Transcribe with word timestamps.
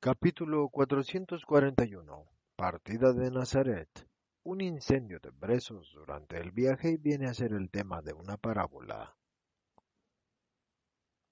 Capítulo 0.00 0.68
441. 0.68 2.24
Partida 2.54 3.12
de 3.12 3.32
Nazaret. 3.32 3.88
Un 4.44 4.60
incendio 4.60 5.18
de 5.18 5.32
presos 5.32 5.92
durante 5.92 6.38
el 6.38 6.52
viaje 6.52 6.98
viene 7.00 7.26
a 7.26 7.34
ser 7.34 7.52
el 7.52 7.68
tema 7.68 8.00
de 8.00 8.12
una 8.12 8.36
parábola. 8.36 9.17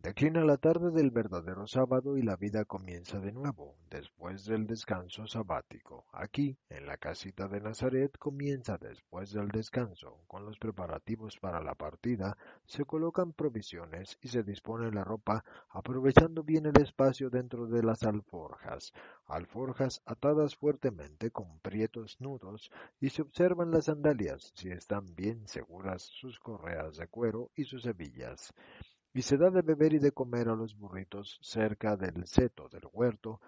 Declina 0.07 0.45
la 0.45 0.57
tarde 0.57 0.93
del 0.93 1.11
verdadero 1.11 1.67
sábado 1.67 2.17
y 2.17 2.23
la 2.23 2.37
vida 2.37 2.65
comienza 2.65 3.19
de 3.19 3.33
nuevo, 3.33 3.75
después 3.91 4.45
del 4.45 4.65
descanso 4.65 5.27
sabático. 5.27 6.07
Aquí, 6.13 6.57
en 6.69 6.87
la 6.87 6.97
casita 6.97 7.49
de 7.49 7.61
Nazaret, 7.61 8.17
comienza 8.17 8.79
después 8.79 9.33
del 9.33 9.49
descanso. 9.49 10.21
Con 10.29 10.45
los 10.45 10.61
preparativos 10.61 11.39
para 11.41 11.61
la 11.61 11.75
partida, 11.75 12.39
se 12.67 12.85
colocan 12.85 13.33
provisiones 13.33 14.17
y 14.23 14.29
se 14.29 14.45
dispone 14.45 14.93
la 14.93 15.03
ropa, 15.03 15.45
aprovechando 15.71 16.45
bien 16.45 16.67
el 16.67 16.81
espacio 16.81 17.29
dentro 17.29 17.67
de 17.67 17.83
las 17.83 18.05
alforjas. 18.05 18.93
Alforjas 19.27 20.03
atadas 20.07 20.55
fuertemente 20.55 21.33
con 21.33 21.59
prietos 21.59 22.21
nudos 22.21 22.71
y 23.01 23.11
se 23.11 23.23
observan 23.23 23.73
las 23.73 23.87
sandalias, 23.87 24.53
si 24.55 24.71
están 24.71 25.17
bien 25.17 25.49
seguras 25.49 26.03
sus 26.03 26.39
correas 26.39 26.97
de 26.97 27.09
cuero 27.09 27.51
y 27.57 27.65
sus 27.65 27.85
hebillas 27.87 28.55
y 29.17 29.23
se 29.23 29.39
da 29.39 29.49
de 29.49 29.63
beber 29.63 29.95
y 29.95 29.99
de 29.99 30.13
comer 30.13 30.51
a 30.51 30.55
los 30.55 30.77
burritos 30.77 31.39
cerca 31.41 31.97
del 31.97 32.27
seto 32.27 32.69
del 32.69 32.83
huerto, 32.93 33.41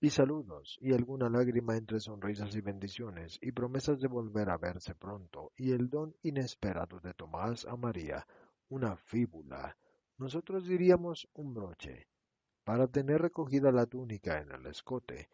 y 0.00 0.08
saludos, 0.08 0.78
y 0.80 0.92
alguna 0.92 1.28
lágrima 1.28 1.76
entre 1.76 1.98
sonrisas 1.98 2.54
y 2.54 2.60
bendiciones, 2.60 3.36
y 3.42 3.50
promesas 3.50 3.98
de 3.98 4.06
volver 4.06 4.48
a 4.50 4.56
verse 4.56 4.94
pronto, 4.94 5.50
y 5.56 5.72
el 5.72 5.90
don 5.90 6.14
inesperado 6.22 7.00
de 7.00 7.12
Tomás 7.14 7.66
a 7.66 7.74
María, 7.76 8.24
una 8.68 8.94
fíbula, 8.94 9.76
nosotros 10.16 10.68
diríamos 10.68 11.28
un 11.34 11.54
broche, 11.54 12.06
para 12.62 12.86
tener 12.86 13.20
recogida 13.20 13.72
la 13.72 13.86
túnica 13.86 14.38
en 14.38 14.52
el 14.52 14.66
escote, 14.66 15.28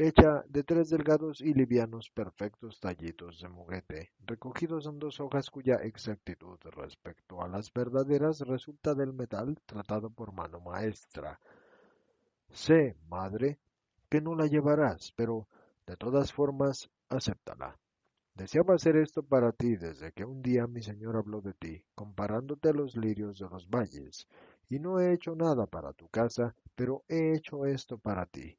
hecha 0.00 0.44
de 0.48 0.62
tres 0.62 0.90
delgados 0.90 1.40
y 1.40 1.52
livianos 1.54 2.08
perfectos 2.10 2.78
tallitos 2.78 3.40
de 3.40 3.48
muguete, 3.48 4.12
recogidos 4.20 4.86
en 4.86 5.00
dos 5.00 5.18
hojas 5.18 5.50
cuya 5.50 5.74
exactitud 5.82 6.56
respecto 6.70 7.42
a 7.42 7.48
las 7.48 7.72
verdaderas 7.72 8.38
resulta 8.42 8.94
del 8.94 9.12
metal 9.12 9.58
tratado 9.66 10.08
por 10.10 10.32
mano 10.32 10.60
maestra. 10.60 11.40
Sé, 12.48 12.94
madre, 13.08 13.58
que 14.08 14.20
no 14.20 14.36
la 14.36 14.46
llevarás, 14.46 15.12
pero 15.16 15.48
de 15.84 15.96
todas 15.96 16.32
formas, 16.32 16.88
acéptala. 17.08 17.76
Deseaba 18.36 18.76
hacer 18.76 18.96
esto 18.98 19.24
para 19.24 19.50
ti 19.50 19.74
desde 19.74 20.12
que 20.12 20.24
un 20.24 20.42
día 20.42 20.68
mi 20.68 20.80
señor 20.80 21.16
habló 21.16 21.40
de 21.40 21.54
ti, 21.54 21.82
comparándote 21.96 22.68
a 22.68 22.72
los 22.72 22.96
lirios 22.96 23.40
de 23.40 23.48
los 23.48 23.68
valles, 23.68 24.28
y 24.68 24.78
no 24.78 25.00
he 25.00 25.12
hecho 25.12 25.34
nada 25.34 25.66
para 25.66 25.92
tu 25.92 26.08
casa, 26.08 26.54
pero 26.76 27.02
he 27.08 27.34
hecho 27.34 27.66
esto 27.66 27.98
para 27.98 28.24
ti 28.26 28.56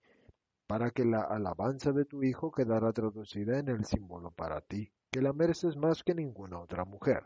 para 0.70 0.92
que 0.92 1.04
la 1.04 1.22
alabanza 1.24 1.92
de 1.94 2.06
tu 2.06 2.22
Hijo 2.22 2.52
quedara 2.52 2.94
traducida 2.94 3.58
en 3.58 3.70
el 3.70 3.86
símbolo 3.86 4.30
para 4.30 4.62
ti, 4.62 4.92
que 5.10 5.20
la 5.20 5.34
mereces 5.34 5.76
más 5.76 6.04
que 6.04 6.14
ninguna 6.14 6.60
otra 6.60 6.86
mujer. 6.86 7.24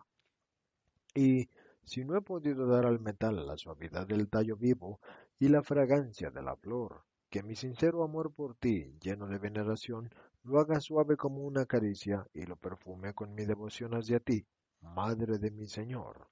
Y 1.13 1.49
si 1.83 2.05
no 2.05 2.15
he 2.15 2.21
podido 2.21 2.65
dar 2.67 2.85
al 2.85 3.01
metal 3.01 3.45
la 3.45 3.57
suavidad 3.57 4.07
del 4.07 4.29
tallo 4.29 4.55
vivo 4.55 5.01
y 5.39 5.49
la 5.49 5.61
fragancia 5.61 6.31
de 6.31 6.41
la 6.41 6.55
flor, 6.55 7.03
que 7.29 7.43
mi 7.43 7.57
sincero 7.57 8.05
amor 8.05 8.33
por 8.33 8.55
ti, 8.55 8.97
lleno 9.01 9.27
de 9.27 9.39
veneración, 9.39 10.09
lo 10.43 10.61
haga 10.61 10.79
suave 10.79 11.17
como 11.17 11.43
una 11.43 11.65
caricia 11.65 12.25
y 12.33 12.45
lo 12.45 12.55
perfume 12.55 13.13
con 13.13 13.35
mi 13.35 13.43
devoción 13.43 13.93
hacia 13.93 14.21
ti, 14.21 14.47
Madre 14.79 15.37
de 15.37 15.51
mi 15.51 15.67
Señor. 15.67 16.29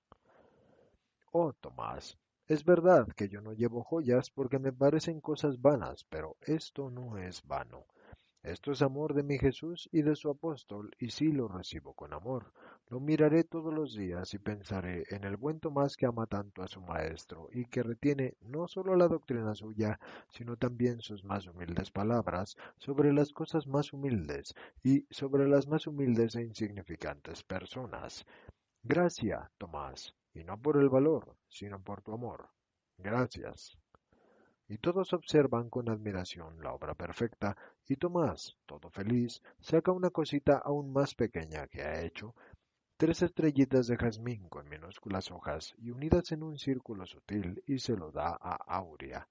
Oh 1.34 1.52
Tomás, 1.52 2.18
es 2.48 2.66
verdad 2.66 3.08
que 3.16 3.30
yo 3.30 3.42
no 3.42 3.54
llevo 3.54 3.84
joyas 3.84 4.30
porque 4.30 4.60
me 4.60 4.74
parecen 4.74 5.22
cosas 5.22 5.62
vanas, 5.62 6.06
pero 6.10 6.38
esto 6.42 6.90
no 6.90 7.18
es 7.18 7.42
vano. 7.48 7.86
Esto 8.44 8.72
es 8.72 8.82
amor 8.82 9.14
de 9.14 9.22
mi 9.22 9.38
Jesús 9.38 9.88
y 9.92 10.02
de 10.02 10.16
su 10.16 10.28
apóstol, 10.30 10.90
y 10.98 11.12
sí 11.12 11.32
lo 11.32 11.48
recibo 11.48 11.94
con 11.94 12.12
amor. 12.12 12.52
Lo 12.90 13.00
miraré 13.00 13.44
todos 13.44 13.72
los 13.72 13.96
días 13.96 14.34
y 14.34 14.40
pensaré 14.40 15.04
en 15.12 15.26
el 15.26 15.38
buen 15.38 15.60
Tomás 15.60 15.96
que 15.96 16.08
ama 16.08 16.26
tanto 16.26 16.64
a 16.64 16.68
su 16.68 16.82
maestro 16.82 17.50
y 17.54 17.66
que 17.66 17.84
retiene 17.84 18.34
no 18.42 18.68
solo 18.68 18.96
la 18.96 19.08
doctrina 19.08 19.54
suya, 19.54 20.00
sino 20.30 20.58
también 20.58 21.02
sus 21.02 21.24
más 21.24 21.46
humildes 21.46 21.92
palabras 21.92 22.58
sobre 22.80 23.14
las 23.14 23.32
cosas 23.32 23.68
más 23.68 23.94
humildes 23.94 24.56
y 24.84 25.06
sobre 25.12 25.48
las 25.48 25.68
más 25.68 25.86
humildes 25.86 26.36
e 26.36 26.42
insignificantes 26.42 27.44
personas. 27.44 28.26
Gracia, 28.84 29.52
Tomás, 29.60 30.16
y 30.34 30.44
no 30.44 30.58
por 30.58 30.78
el 30.78 30.90
valor, 30.90 31.36
sino 31.50 31.82
por 31.82 32.02
tu 32.02 32.14
amor. 32.14 32.50
Gracias. 32.98 33.78
Y 34.68 34.78
todos 34.78 35.12
observan 35.14 35.70
con 35.70 35.90
admiración 35.90 36.62
la 36.62 36.72
obra 36.74 36.94
perfecta, 36.96 37.58
y 37.88 37.98
Tomás, 37.98 38.56
todo 38.66 38.90
feliz, 38.90 39.42
saca 39.60 39.92
una 39.92 40.12
cosita 40.12 40.62
aún 40.64 40.94
más 40.94 41.14
pequeña 41.14 41.68
que 41.68 41.82
ha 41.82 42.02
hecho, 42.02 42.36
tres 42.96 43.22
estrellitas 43.22 43.88
de 43.88 43.98
jazmín 43.98 44.48
con 44.48 44.70
minúsculas 44.70 45.30
hojas 45.32 45.74
y 45.78 45.90
unidas 45.90 46.32
en 46.32 46.44
un 46.44 46.58
círculo 46.58 47.06
sutil, 47.06 47.62
y 47.68 47.80
se 47.80 47.98
lo 47.98 48.12
da 48.12 48.38
a 48.40 48.56
Aurea. 48.78 49.28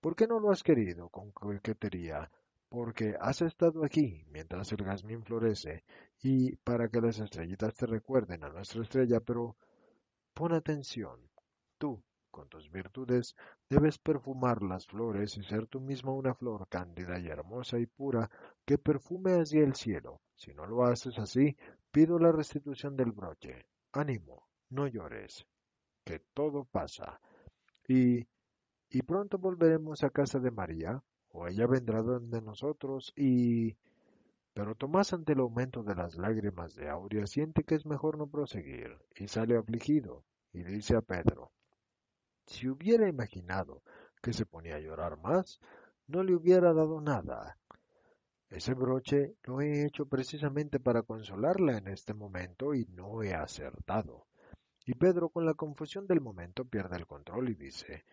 ¿Por 0.00 0.16
qué 0.16 0.26
no 0.26 0.40
lo 0.40 0.50
has 0.50 0.62
querido 0.62 1.10
con 1.10 1.30
coquetería? 1.30 2.30
Porque 2.68 3.14
has 3.20 3.42
estado 3.42 3.84
aquí 3.84 4.24
mientras 4.30 4.72
el 4.72 4.82
jazmín 4.82 5.22
florece, 5.22 5.84
y 6.22 6.56
para 6.56 6.88
que 6.88 7.00
las 7.00 7.20
estrellitas 7.20 7.74
te 7.74 7.86
recuerden 7.86 8.42
a 8.42 8.48
nuestra 8.48 8.82
estrella, 8.82 9.20
pero 9.20 9.56
Pon 10.40 10.54
atención. 10.54 11.20
Tú, 11.76 12.02
con 12.30 12.48
tus 12.48 12.70
virtudes, 12.70 13.36
debes 13.68 13.98
perfumar 13.98 14.62
las 14.62 14.86
flores 14.86 15.36
y 15.36 15.42
ser 15.42 15.66
tú 15.66 15.82
misma 15.82 16.12
una 16.14 16.32
flor 16.32 16.66
cándida 16.66 17.18
y 17.18 17.28
hermosa 17.28 17.78
y 17.78 17.84
pura 17.84 18.30
que 18.64 18.78
perfume 18.78 19.32
hacia 19.32 19.62
el 19.62 19.74
cielo. 19.74 20.22
Si 20.34 20.54
no 20.54 20.64
lo 20.64 20.84
haces 20.84 21.18
así, 21.18 21.58
pido 21.90 22.18
la 22.18 22.32
restitución 22.32 22.96
del 22.96 23.12
broche. 23.12 23.66
Ánimo, 23.92 24.48
no 24.70 24.86
llores, 24.86 25.44
que 26.06 26.20
todo 26.32 26.64
pasa. 26.64 27.20
Y, 27.86 28.26
y 28.88 29.02
pronto 29.02 29.36
volveremos 29.36 30.02
a 30.04 30.08
casa 30.08 30.38
de 30.38 30.50
María, 30.50 31.02
o 31.32 31.48
ella 31.48 31.66
vendrá 31.66 32.00
donde 32.00 32.40
nosotros 32.40 33.12
y... 33.14 33.76
Pero 34.54 34.74
Tomás 34.74 35.12
ante 35.12 35.34
el 35.34 35.40
aumento 35.40 35.82
de 35.82 35.94
las 35.94 36.16
lágrimas 36.16 36.74
de 36.74 36.88
Aurea 36.88 37.26
siente 37.26 37.62
que 37.62 37.74
es 37.74 37.84
mejor 37.84 38.16
no 38.16 38.26
proseguir, 38.26 38.96
y 39.14 39.28
sale 39.28 39.56
afligido, 39.56 40.24
y 40.52 40.62
dice 40.62 40.96
a 40.96 41.02
Pedro, 41.02 41.52
si 42.46 42.68
hubiera 42.68 43.08
imaginado 43.08 43.82
que 44.22 44.32
se 44.32 44.46
ponía 44.46 44.76
a 44.76 44.80
llorar 44.80 45.18
más, 45.18 45.60
no 46.06 46.22
le 46.22 46.34
hubiera 46.34 46.72
dado 46.72 47.00
nada. 47.00 47.56
Ese 48.48 48.74
broche 48.74 49.36
lo 49.44 49.60
he 49.60 49.86
hecho 49.86 50.06
precisamente 50.06 50.80
para 50.80 51.02
consolarla 51.02 51.78
en 51.78 51.86
este 51.86 52.14
momento 52.14 52.74
y 52.74 52.84
no 52.86 53.22
he 53.22 53.32
acertado. 53.32 54.26
Y 54.84 54.94
Pedro 54.94 55.28
con 55.28 55.46
la 55.46 55.54
confusión 55.54 56.08
del 56.08 56.20
momento 56.20 56.64
pierde 56.64 56.96
el 56.96 57.06
control 57.06 57.50
y 57.50 57.54
dice, 57.54 58.04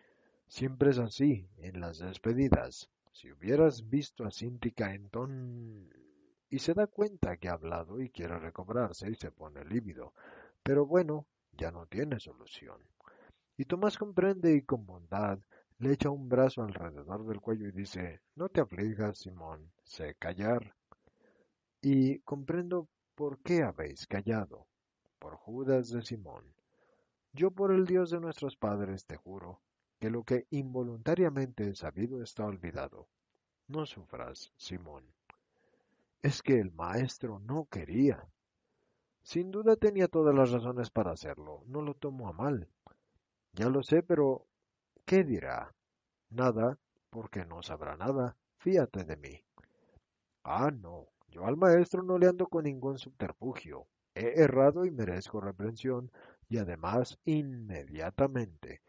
siempre 0.46 0.90
es 0.90 0.98
así 0.98 1.48
en 1.56 1.80
las 1.80 1.98
despedidas. 1.98 2.88
Si 3.10 3.32
hubieras 3.32 3.88
visto 3.88 4.24
a 4.24 4.30
Cíntica 4.30 4.94
en 4.94 5.10
ton... 5.10 5.90
y 6.48 6.60
se 6.60 6.74
da 6.74 6.86
cuenta 6.86 7.36
que 7.36 7.48
ha 7.48 7.54
hablado 7.54 8.00
y 8.00 8.10
quiere 8.10 8.38
recobrarse 8.38 9.10
y 9.10 9.16
se 9.16 9.32
pone 9.32 9.64
lívido. 9.64 10.14
Pero 10.62 10.86
bueno, 10.86 11.26
ya 11.58 11.70
no 11.70 11.86
tiene 11.86 12.18
solución. 12.18 12.80
Y 13.58 13.64
Tomás 13.66 13.98
comprende 13.98 14.54
y 14.54 14.62
con 14.62 14.86
bondad 14.86 15.38
le 15.78 15.92
echa 15.92 16.10
un 16.10 16.28
brazo 16.28 16.62
alrededor 16.62 17.26
del 17.26 17.40
cuello 17.40 17.68
y 17.68 17.72
dice, 17.72 18.20
no 18.34 18.48
te 18.48 18.60
aflijas, 18.60 19.18
Simón, 19.18 19.70
sé 19.84 20.14
callar. 20.14 20.74
Y 21.82 22.20
comprendo 22.20 22.88
por 23.14 23.40
qué 23.40 23.62
habéis 23.62 24.06
callado, 24.06 24.66
por 25.18 25.36
Judas 25.36 25.90
de 25.90 26.02
Simón. 26.02 26.54
Yo 27.32 27.50
por 27.50 27.72
el 27.72 27.84
Dios 27.84 28.10
de 28.10 28.20
nuestros 28.20 28.56
padres 28.56 29.04
te 29.04 29.16
juro 29.16 29.60
que 30.00 30.10
lo 30.10 30.24
que 30.24 30.46
involuntariamente 30.50 31.68
he 31.68 31.74
sabido 31.74 32.22
está 32.22 32.44
olvidado. 32.44 33.08
No 33.66 33.84
sufras, 33.86 34.52
Simón. 34.56 35.04
Es 36.22 36.42
que 36.42 36.58
el 36.58 36.72
maestro 36.72 37.38
no 37.40 37.66
quería. 37.66 38.24
Sin 39.28 39.50
duda 39.50 39.76
tenía 39.76 40.08
todas 40.08 40.34
las 40.34 40.50
razones 40.52 40.88
para 40.88 41.10
hacerlo. 41.10 41.62
No 41.66 41.82
lo 41.82 41.92
tomo 41.92 42.30
a 42.30 42.32
mal. 42.32 42.66
Ya 43.52 43.68
lo 43.68 43.82
sé, 43.82 44.02
pero 44.02 44.46
¿qué 45.04 45.22
dirá? 45.22 45.74
Nada, 46.30 46.78
porque 47.10 47.44
no 47.44 47.62
sabrá 47.62 47.98
nada. 47.98 48.38
Fíate 48.56 49.04
de 49.04 49.18
mí. 49.18 49.44
Ah, 50.44 50.70
no, 50.70 51.08
yo 51.28 51.44
al 51.44 51.58
maestro 51.58 52.02
no 52.02 52.16
le 52.16 52.26
ando 52.26 52.46
con 52.46 52.64
ningún 52.64 52.96
subterfugio. 52.96 53.86
He 54.14 54.40
errado 54.40 54.86
y 54.86 54.90
merezco 54.90 55.42
reprensión, 55.42 56.10
y 56.48 56.56
además 56.56 57.18
inmediatamente. 57.26 58.80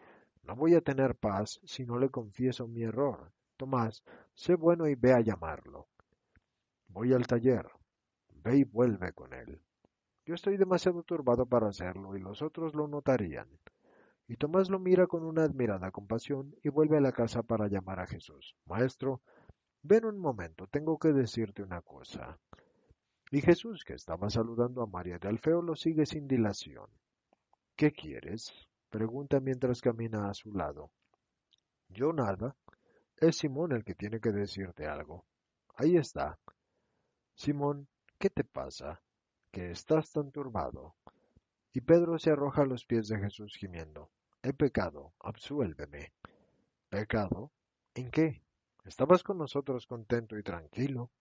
No 0.44 0.56
voy 0.56 0.74
a 0.76 0.82
tener 0.82 1.16
paz 1.16 1.60
si 1.66 1.86
no 1.86 2.00
le 2.00 2.08
confieso 2.08 2.66
mi 2.66 2.84
error. 2.84 3.34
Tomás, 3.58 4.06
sé 4.36 4.56
bueno 4.56 4.88
y 4.88 4.96
ve 4.96 5.12
a 5.12 5.20
llamarlo. 5.20 5.90
Voy 6.88 7.12
al 7.12 7.28
taller. 7.28 7.68
Ve 8.36 8.60
y 8.60 8.64
vuelve 8.64 9.12
con 9.12 9.34
él. 9.34 9.62
Yo 10.30 10.36
estoy 10.36 10.58
demasiado 10.58 11.02
turbado 11.02 11.48
para 11.48 11.70
hacerlo 11.70 12.16
y 12.16 12.20
los 12.20 12.44
otros 12.44 12.76
lo 12.76 12.88
notarían. 12.88 13.48
Y 14.28 14.36
Tomás 14.36 14.70
lo 14.70 14.78
mira 14.78 15.08
con 15.08 15.26
una 15.26 15.42
admirada 15.42 15.90
compasión 15.90 16.56
y 16.62 16.70
vuelve 16.70 16.98
a 16.98 17.02
la 17.02 17.12
casa 17.12 17.42
para 17.42 17.68
llamar 17.68 18.00
a 18.00 18.06
Jesús. 18.06 18.56
Maestro, 18.68 19.24
ven 19.81 20.06
un 20.06 20.20
momento, 20.20 20.68
tengo 20.68 21.00
que 21.00 21.14
decirte 21.14 21.64
una 21.64 21.81
cosa. 21.81 22.38
Y 23.31 23.42
Jesús, 23.42 23.84
que 23.84 23.96
estaba 23.96 24.30
saludando 24.30 24.84
a 24.84 24.86
María 24.86 25.18
de 25.18 25.30
Alfeo, 25.30 25.64
lo 25.64 25.76
sigue 25.76 26.06
sin 26.06 26.28
dilación. 26.28 26.86
¿Qué 27.76 27.92
quieres? 27.92 28.54
pregunta 28.92 29.40
mientras 29.40 29.81
camina 29.81 30.30
a 30.30 30.36
su 30.36 30.54
lado. 30.54 30.92
Yo 31.88 32.14
nada. 32.14 32.56
Es 33.18 33.38
Simón 33.38 33.72
el 33.72 33.84
que 33.84 33.96
tiene 33.96 34.20
que 34.20 34.30
decirte 34.30 34.86
algo. 34.86 35.26
Ahí 35.74 35.98
está. 35.98 36.38
Simón, 37.34 37.88
¿qué 38.20 38.30
te 38.30 38.44
pasa? 38.44 39.02
Que 39.51 39.72
estás 39.72 40.12
tan 40.12 40.31
turbado. 40.31 40.96
Y 41.74 41.81
Pedro 41.81 42.19
se 42.19 42.31
arroja 42.31 42.62
a 42.63 42.66
los 42.66 42.86
pies 42.86 43.07
de 43.07 43.19
Jesús 43.19 43.56
gimiendo. 43.57 44.10
He 44.44 44.54
pecado, 44.54 45.13
absuélveme. 45.19 46.13
¿Pecado? 46.90 47.51
¿En 47.96 48.12
qué? 48.12 48.44
Estabas 48.86 49.24
con 49.24 49.38
nosotros 49.38 49.86
contento 49.86 50.38
y 50.38 50.44
tranquilo. 50.44 51.12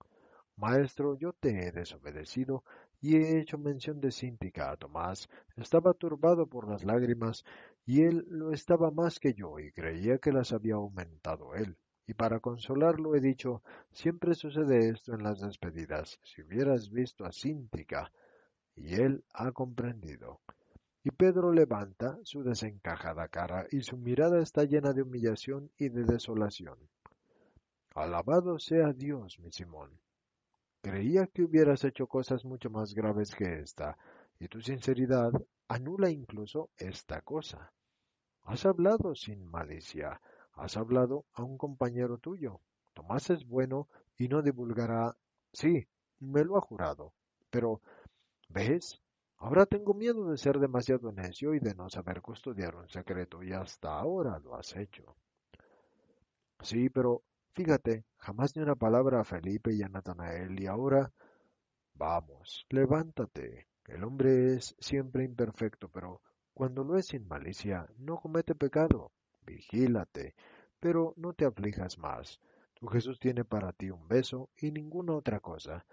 Maestro, 0.57 1.17
yo 1.17 1.33
te 1.33 1.69
he 1.69 1.73
desobedecido 1.73 2.65
y 3.01 3.17
he 3.17 3.39
hecho 3.39 3.59
mención 3.59 4.01
de 4.01 4.11
Cíntica 4.11 4.71
a 4.71 4.77
Tomás. 4.77 5.29
Estaba 5.57 5.95
turbado 5.95 6.47
por 6.47 6.69
las 6.69 6.85
lágrimas 6.85 7.45
y 7.87 8.03
él 8.03 8.25
lo 8.29 8.53
estaba 8.53 8.91
más 8.91 9.21
que 9.21 9.35
yo 9.35 9.59
y 9.59 9.73
creía 9.73 10.19
que 10.19 10.33
las 10.33 10.53
había 10.53 10.75
aumentado 10.75 11.55
él. 11.55 11.77
Y 12.09 12.15
para 12.15 12.41
consolarlo 12.41 13.15
he 13.15 13.21
dicho, 13.21 13.63
siempre 13.93 14.35
sucede 14.35 14.89
esto 14.89 15.13
en 15.13 15.23
las 15.23 15.41
despedidas. 15.41 16.19
Si 16.25 16.41
hubieras 16.41 16.89
visto 16.91 17.27
a 17.27 17.33
Cíntica. 17.33 18.11
Y 18.75 18.95
él 18.95 19.25
ha 19.35 19.53
comprendido. 19.53 20.41
Y 21.05 21.11
Pedro 21.11 21.53
levanta 21.53 22.19
su 22.23 22.43
desencajada 22.43 23.29
cara 23.29 23.67
y 23.71 23.83
su 23.83 23.99
mirada 23.99 24.41
está 24.41 24.65
llena 24.65 24.95
de 24.95 25.03
humillación 25.03 25.71
y 25.77 25.91
de 25.91 26.05
desolación. 26.05 26.79
Alabado 27.95 28.59
sea 28.59 28.95
Dios, 28.95 29.39
mi 29.41 29.53
Simón. 29.53 29.91
Creía 30.81 31.27
que 31.27 31.43
hubieras 31.43 31.85
hecho 31.85 32.07
cosas 32.07 32.45
mucho 32.45 32.71
más 32.71 32.95
graves 32.95 33.35
que 33.35 33.61
esta, 33.61 33.99
y 34.39 34.49
tu 34.49 34.63
sinceridad 34.63 35.33
anula 35.69 36.09
incluso 36.09 36.71
esta 36.79 37.21
cosa. 37.21 37.71
Has 38.45 38.65
hablado 38.65 39.15
sin 39.15 39.45
malicia, 39.45 40.21
has 40.59 40.77
hablado 40.77 41.25
a 41.33 41.43
un 41.43 41.57
compañero 41.57 42.19
tuyo. 42.19 42.61
Tomás 42.95 43.31
es 43.31 43.47
bueno 43.47 43.89
y 44.17 44.29
no 44.29 44.43
divulgará. 44.43 45.17
Sí, 45.53 45.87
me 46.21 46.45
lo 46.45 46.57
ha 46.59 46.61
jurado. 46.61 47.15
Pero, 47.51 47.81
¿ves? 48.49 49.01
Ahora 49.39 49.67
tengo 49.67 49.95
miedo 49.95 50.31
de 50.31 50.37
ser 50.37 50.59
demasiado 50.59 51.13
necio 51.13 51.55
y 51.55 51.61
de 51.61 51.75
no 51.75 51.89
saber 51.89 52.21
custodiar 52.21 52.75
un 52.77 52.89
secreto, 52.89 53.43
y 53.43 53.53
hasta 53.53 53.99
ahora 53.99 54.39
lo 54.41 54.57
has 54.57 54.77
hecho. 54.77 55.17
Sí, 56.61 56.91
pero 56.91 57.23
Fíjate, 57.59 58.05
jamás 58.19 58.55
ni 58.55 58.63
una 58.63 58.77
palabra 58.77 59.19
a 59.21 59.25
Felipe 59.25 59.75
y 59.75 59.83
a 59.83 59.89
Natanael, 59.89 60.61
y 60.61 60.69
ahora... 60.69 61.13
Vamos, 61.95 62.65
levántate. 62.71 63.67
El 63.87 64.05
hombre 64.05 64.55
es 64.55 64.77
siempre 64.79 65.25
imperfecto, 65.25 65.89
pero 65.89 66.23
cuando 66.55 66.85
lo 66.85 66.97
es 66.97 67.07
sin 67.07 67.27
malicia, 67.27 67.89
no 67.97 68.19
comete 68.19 68.55
pecado. 68.55 69.11
Vigílate, 69.49 70.35
pero 70.79 71.15
no 71.17 71.33
te 71.33 71.47
aflijas 71.47 71.97
más. 71.97 72.39
Tu 72.75 72.87
Jesús 72.87 73.19
tiene 73.19 73.45
para 73.45 73.73
ti 73.73 73.91
un 73.91 74.07
beso 74.07 74.51
y 74.59 74.71
ninguna 74.71 75.15
otra 75.15 75.41
cosa. 75.41 75.87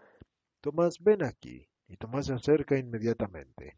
Tomás, 0.60 1.00
ven 1.00 1.24
aquí. 1.24 1.68
Y 1.88 1.96
Tomás 1.96 2.26
se 2.26 2.34
acerca 2.34 2.78
inmediatamente. 2.78 3.78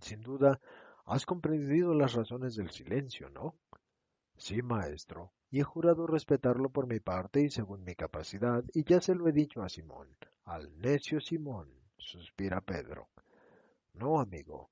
Sin 0.00 0.20
duda, 0.20 0.60
has 1.06 1.24
comprendido 1.24 1.94
las 1.94 2.12
razones 2.12 2.56
del 2.56 2.70
silencio, 2.70 3.30
¿no? 3.30 3.56
Sí, 4.36 4.60
maestro, 4.62 5.32
y 5.50 5.60
he 5.60 5.62
jurado 5.62 6.06
respetarlo 6.06 6.68
por 6.68 6.86
mi 6.86 7.00
parte 7.00 7.40
y 7.40 7.50
según 7.50 7.84
mi 7.84 7.94
capacidad, 7.94 8.64
y 8.74 8.84
ya 8.84 9.00
se 9.00 9.14
lo 9.14 9.28
he 9.28 9.32
dicho 9.32 9.62
a 9.62 9.68
Simón, 9.68 10.08
al 10.44 10.76
necio 10.78 11.20
Simón, 11.20 11.70
suspira 11.96 12.60
Pedro. 12.60 13.08
No, 13.92 14.20
amigo, 14.20 14.70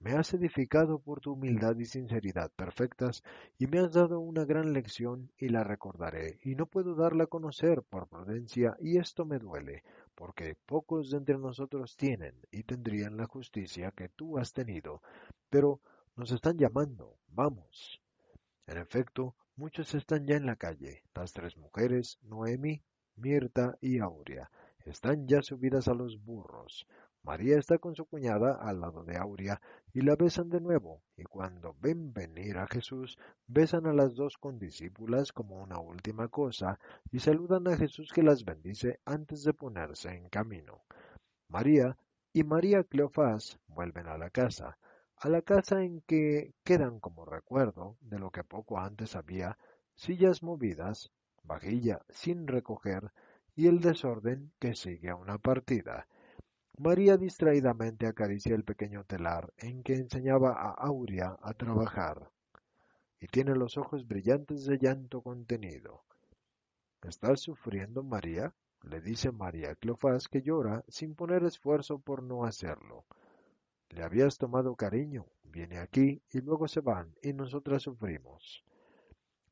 me 0.00 0.12
has 0.12 0.32
edificado 0.32 0.98
por 0.98 1.20
tu 1.20 1.34
humildad 1.34 1.76
y 1.78 1.84
sinceridad 1.84 2.50
perfectas, 2.56 3.22
y 3.58 3.66
me 3.66 3.80
has 3.80 3.92
dado 3.92 4.18
una 4.20 4.44
gran 4.44 4.72
lección, 4.72 5.30
y 5.36 5.48
la 5.48 5.62
recordaré, 5.62 6.40
y 6.42 6.54
no 6.54 6.66
puedo 6.66 6.94
darla 6.94 7.24
a 7.24 7.28
conocer 7.28 7.82
por 7.82 8.08
prudencia, 8.08 8.76
y 8.80 8.98
esto 8.98 9.26
me 9.26 9.38
duele, 9.38 9.82
porque 10.14 10.56
pocos 10.66 11.10
de 11.10 11.18
entre 11.18 11.38
nosotros 11.38 11.96
tienen 11.96 12.34
y 12.50 12.62
tendrían 12.62 13.18
la 13.18 13.26
justicia 13.26 13.92
que 13.92 14.08
tú 14.08 14.38
has 14.38 14.52
tenido, 14.54 15.02
pero 15.50 15.80
nos 16.16 16.32
están 16.32 16.56
llamando, 16.56 17.18
vamos. 17.28 18.00
En 18.66 18.78
efecto, 18.78 19.34
muchos 19.56 19.94
están 19.94 20.26
ya 20.26 20.36
en 20.36 20.46
la 20.46 20.56
calle. 20.56 21.02
Las 21.14 21.32
tres 21.32 21.56
mujeres, 21.56 22.18
Noemi, 22.22 22.82
Mirta 23.16 23.76
y 23.80 23.98
Aurea, 23.98 24.50
están 24.86 25.26
ya 25.26 25.42
subidas 25.42 25.88
a 25.88 25.94
los 25.94 26.22
burros. 26.24 26.86
María 27.22 27.58
está 27.58 27.78
con 27.78 27.94
su 27.94 28.06
cuñada 28.06 28.54
al 28.54 28.80
lado 28.80 29.04
de 29.04 29.18
Aurea 29.18 29.60
y 29.92 30.00
la 30.00 30.16
besan 30.16 30.48
de 30.48 30.60
nuevo, 30.60 31.02
y 31.16 31.24
cuando 31.24 31.76
ven 31.78 32.12
venir 32.14 32.56
a 32.56 32.66
Jesús, 32.66 33.18
besan 33.46 33.86
a 33.86 33.92
las 33.92 34.14
dos 34.14 34.38
condiscípulas 34.38 35.32
como 35.32 35.60
una 35.62 35.78
última 35.78 36.28
cosa 36.28 36.78
y 37.10 37.18
saludan 37.18 37.68
a 37.68 37.76
Jesús 37.76 38.10
que 38.12 38.22
las 38.22 38.44
bendice 38.44 39.00
antes 39.04 39.44
de 39.44 39.52
ponerse 39.52 40.10
en 40.10 40.28
camino. 40.30 40.82
María 41.48 41.98
y 42.32 42.42
María 42.44 42.84
Cleofás 42.84 43.58
vuelven 43.66 44.06
a 44.06 44.16
la 44.16 44.30
casa, 44.30 44.78
a 45.16 45.28
la 45.28 45.42
casa 45.42 45.82
en 45.82 46.00
que 46.02 46.54
quedan 46.64 47.00
como 47.00 47.26
recuerdo 47.26 47.98
de 48.00 48.18
lo 48.18 48.30
que 48.30 48.44
poco 48.44 48.78
antes 48.78 49.14
había 49.14 49.58
sillas 49.94 50.42
movidas, 50.42 51.12
vajilla 51.42 52.00
sin 52.08 52.46
recoger 52.46 53.12
y 53.54 53.66
el 53.66 53.80
desorden 53.80 54.52
que 54.58 54.74
sigue 54.74 55.10
a 55.10 55.16
una 55.16 55.36
partida. 55.36 56.06
María 56.78 57.16
distraídamente 57.16 58.06
acaricia 58.06 58.54
el 58.54 58.64
pequeño 58.64 59.04
telar 59.04 59.52
en 59.58 59.82
que 59.82 59.94
enseñaba 59.94 60.52
a 60.52 60.70
Aurea 60.70 61.36
a 61.42 61.52
trabajar 61.52 62.30
y 63.20 63.26
tiene 63.26 63.54
los 63.54 63.76
ojos 63.76 64.06
brillantes 64.06 64.64
de 64.64 64.78
llanto 64.78 65.20
contenido. 65.20 66.04
¿Estás 67.02 67.40
sufriendo, 67.40 68.02
María? 68.02 68.54
le 68.82 69.00
dice 69.00 69.30
María 69.30 69.74
Cleofás 69.74 70.26
que 70.28 70.40
llora 70.40 70.84
sin 70.88 71.14
poner 71.14 71.44
esfuerzo 71.44 71.98
por 71.98 72.22
no 72.22 72.44
hacerlo. 72.44 73.04
Le 73.90 74.02
habías 74.02 74.38
tomado 74.38 74.74
cariño, 74.74 75.26
viene 75.44 75.78
aquí 75.78 76.22
y 76.30 76.40
luego 76.40 76.66
se 76.66 76.80
van 76.80 77.14
y 77.22 77.32
nosotras 77.32 77.82
sufrimos. 77.82 78.64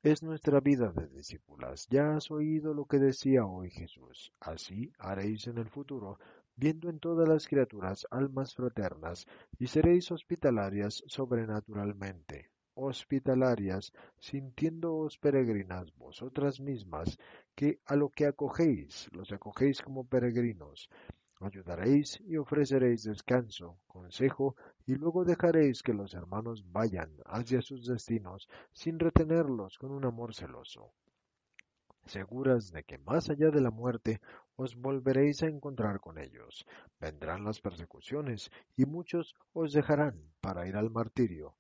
Es 0.03 0.23
nuestra 0.23 0.61
vida 0.61 0.93
de 0.93 1.09
discípulas. 1.09 1.89
Ya 1.91 2.15
has 2.15 2.31
oído 2.31 2.73
lo 2.73 2.85
que 2.85 2.99
decía 2.99 3.45
hoy 3.45 3.71
Jesús. 3.71 4.33
Así 4.41 4.93
haréis 4.99 5.49
en 5.49 5.59
el 5.59 5.69
futuro, 5.69 6.19
viendo 6.59 6.91
en 6.91 6.99
todas 6.99 7.29
las 7.29 7.47
criaturas 7.47 8.05
almas 8.11 8.53
fraternas, 8.53 9.27
y 9.61 9.69
seréis 9.69 10.11
hospitalarias 10.11 11.05
sobrenaturalmente. 11.07 12.51
Hospitalarias, 12.75 13.93
sintiéndoos 14.19 15.19
peregrinas 15.19 15.95
vosotras 15.97 16.59
mismas, 16.61 17.17
que 17.55 17.79
a 17.87 17.95
lo 17.95 18.09
que 18.11 18.27
acogéis, 18.27 19.09
los 19.13 19.31
acogéis 19.31 19.81
como 19.83 20.05
peregrinos, 20.05 20.91
ayudaréis 21.41 22.21
y 22.27 22.37
ofreceréis 22.37 23.05
descanso, 23.05 23.79
consejo, 23.87 24.57
y 24.85 24.97
luego 24.97 25.25
dejaréis 25.25 25.85
que 25.85 25.95
los 25.95 26.13
hermanos 26.15 26.65
vayan 26.73 27.13
hacia 27.27 27.63
sus 27.63 27.87
destinos 27.87 28.49
sin 28.73 28.99
retenerlos 28.99 29.79
con 29.79 29.93
un 29.93 30.05
amor 30.05 30.35
celoso. 30.35 30.93
Seguras 32.09 32.73
de 32.73 32.85
que 32.85 32.97
más 32.97 33.29
allá 33.29 33.51
de 33.51 33.61
la 33.61 33.71
muerte 33.71 34.21
os 34.57 34.75
volveréis 34.77 35.43
a 35.43 35.47
encontrar 35.47 36.01
con 36.01 36.19
ellos. 36.19 36.67
Vendrán 36.99 37.45
las 37.45 37.61
persecuciones 37.61 38.51
y 38.77 38.87
muchos 38.87 39.35
os 39.53 39.73
dejarán 39.73 40.19
para 40.41 40.67
ir 40.67 40.77
al 40.77 40.91
martirio. 40.91 41.55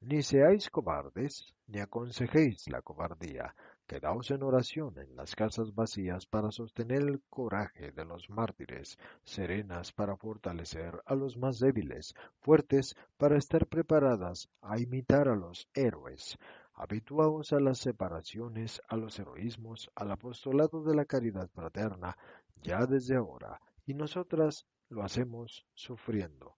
Ni 0.00 0.22
seáis 0.22 0.68
cobardes, 0.68 1.54
ni 1.66 1.80
aconsejéis 1.80 2.68
la 2.68 2.82
cobardía, 2.82 3.54
Quedaos 3.92 4.30
en 4.30 4.42
oración 4.42 4.96
en 4.98 5.16
las 5.16 5.34
casas 5.34 5.74
vacías 5.74 6.24
para 6.24 6.50
sostener 6.50 7.02
el 7.02 7.20
coraje 7.28 7.90
de 7.90 8.04
los 8.06 8.30
mártires, 8.30 8.96
serenas 9.22 9.92
para 9.92 10.16
fortalecer 10.16 11.02
a 11.04 11.14
los 11.14 11.36
más 11.36 11.58
débiles, 11.58 12.14
fuertes 12.40 12.96
para 13.18 13.36
estar 13.36 13.66
preparadas 13.66 14.48
a 14.62 14.78
imitar 14.78 15.28
a 15.28 15.36
los 15.36 15.68
héroes, 15.74 16.38
habituados 16.82 17.52
a 17.52 17.60
las 17.60 17.78
separaciones, 17.78 18.82
a 18.88 18.96
los 18.96 19.16
heroísmos, 19.20 19.88
al 19.94 20.10
apostolado 20.10 20.82
de 20.82 20.96
la 20.96 21.04
caridad 21.04 21.48
fraterna, 21.48 22.16
ya 22.60 22.86
desde 22.86 23.14
ahora, 23.14 23.60
y 23.86 23.94
nosotras 23.94 24.66
lo 24.88 25.04
hacemos 25.04 25.64
sufriendo. 25.74 26.56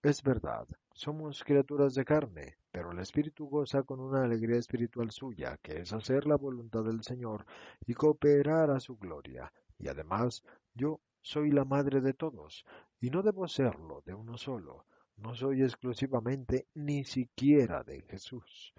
Es 0.00 0.22
verdad, 0.22 0.68
somos 0.94 1.42
criaturas 1.42 1.94
de 1.94 2.04
carne, 2.04 2.56
pero 2.70 2.92
el 2.92 3.00
Espíritu 3.00 3.48
goza 3.48 3.82
con 3.82 3.98
una 3.98 4.22
alegría 4.22 4.58
espiritual 4.58 5.10
suya, 5.10 5.58
que 5.60 5.80
es 5.80 5.92
hacer 5.92 6.24
la 6.26 6.36
voluntad 6.36 6.84
del 6.84 7.02
Señor 7.02 7.44
y 7.84 7.94
cooperar 7.94 8.70
a 8.70 8.78
su 8.78 8.96
gloria. 8.96 9.52
Y 9.76 9.88
además, 9.88 10.44
yo 10.72 11.00
soy 11.20 11.50
la 11.50 11.64
madre 11.64 12.00
de 12.00 12.14
todos, 12.14 12.64
y 13.00 13.10
no 13.10 13.22
debo 13.22 13.48
serlo 13.48 14.02
de 14.06 14.14
uno 14.14 14.38
solo. 14.38 14.86
No 15.16 15.34
soy 15.34 15.62
exclusivamente 15.62 16.68
ni 16.74 17.02
siquiera 17.02 17.82
de 17.82 18.02
Jesús. 18.02 18.72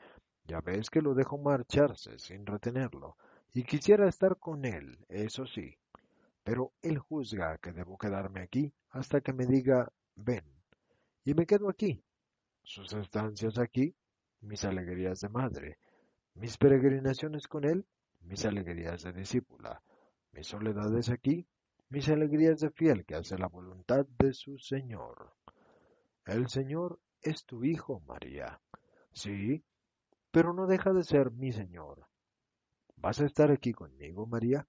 Ya 0.48 0.62
ves 0.62 0.90
que 0.90 1.02
lo 1.02 1.14
dejo 1.14 1.38
marcharse 1.38 2.18
sin 2.20 2.46
retenerlo, 2.46 3.18
y 3.54 3.64
quisiera 3.64 4.08
estar 4.08 4.38
con 4.38 4.64
él, 4.64 4.98
eso 5.10 5.46
sí. 5.46 5.78
Pero 6.44 6.72
él 6.82 6.98
juzga 7.00 7.58
que 7.58 7.74
debo 7.74 7.98
quedarme 7.98 8.42
aquí 8.42 8.74
hasta 8.92 9.20
que 9.20 9.34
me 9.34 9.46
diga 9.46 9.92
ven. 10.16 10.46
Y 11.26 11.34
me 11.34 11.46
quedo 11.46 11.70
aquí. 11.70 12.02
Sus 12.64 12.94
estancias 12.94 13.58
aquí, 13.58 13.94
mis 14.40 14.64
alegrías 14.64 15.20
de 15.20 15.30
madre, 15.30 15.80
mis 16.36 16.58
peregrinaciones 16.58 17.48
con 17.48 17.66
él, 17.66 17.86
mis 18.22 18.46
alegrías 18.46 19.04
de 19.04 19.12
discípula, 19.12 19.82
mis 20.32 20.48
soledades 20.48 21.10
aquí, 21.10 21.46
mis 21.90 22.08
alegrías 22.08 22.62
de 22.62 22.70
fiel 22.72 23.06
que 23.06 23.16
hace 23.16 23.38
la 23.38 23.48
voluntad 23.48 24.06
de 24.18 24.34
su 24.34 24.58
Señor. 24.60 25.34
El 26.26 26.48
Señor 26.48 27.00
es 27.22 27.46
tu 27.46 27.66
Hijo, 27.66 28.02
María. 28.02 28.62
Sí, 29.12 29.64
pero 30.38 30.54
no 30.54 30.68
deja 30.68 30.94
de 30.94 31.04
ser 31.04 31.32
mi 31.32 31.52
Señor. 31.52 32.06
¿Vas 32.98 33.20
a 33.22 33.26
estar 33.26 33.50
aquí 33.50 33.74
conmigo, 33.74 34.28
María? 34.28 34.68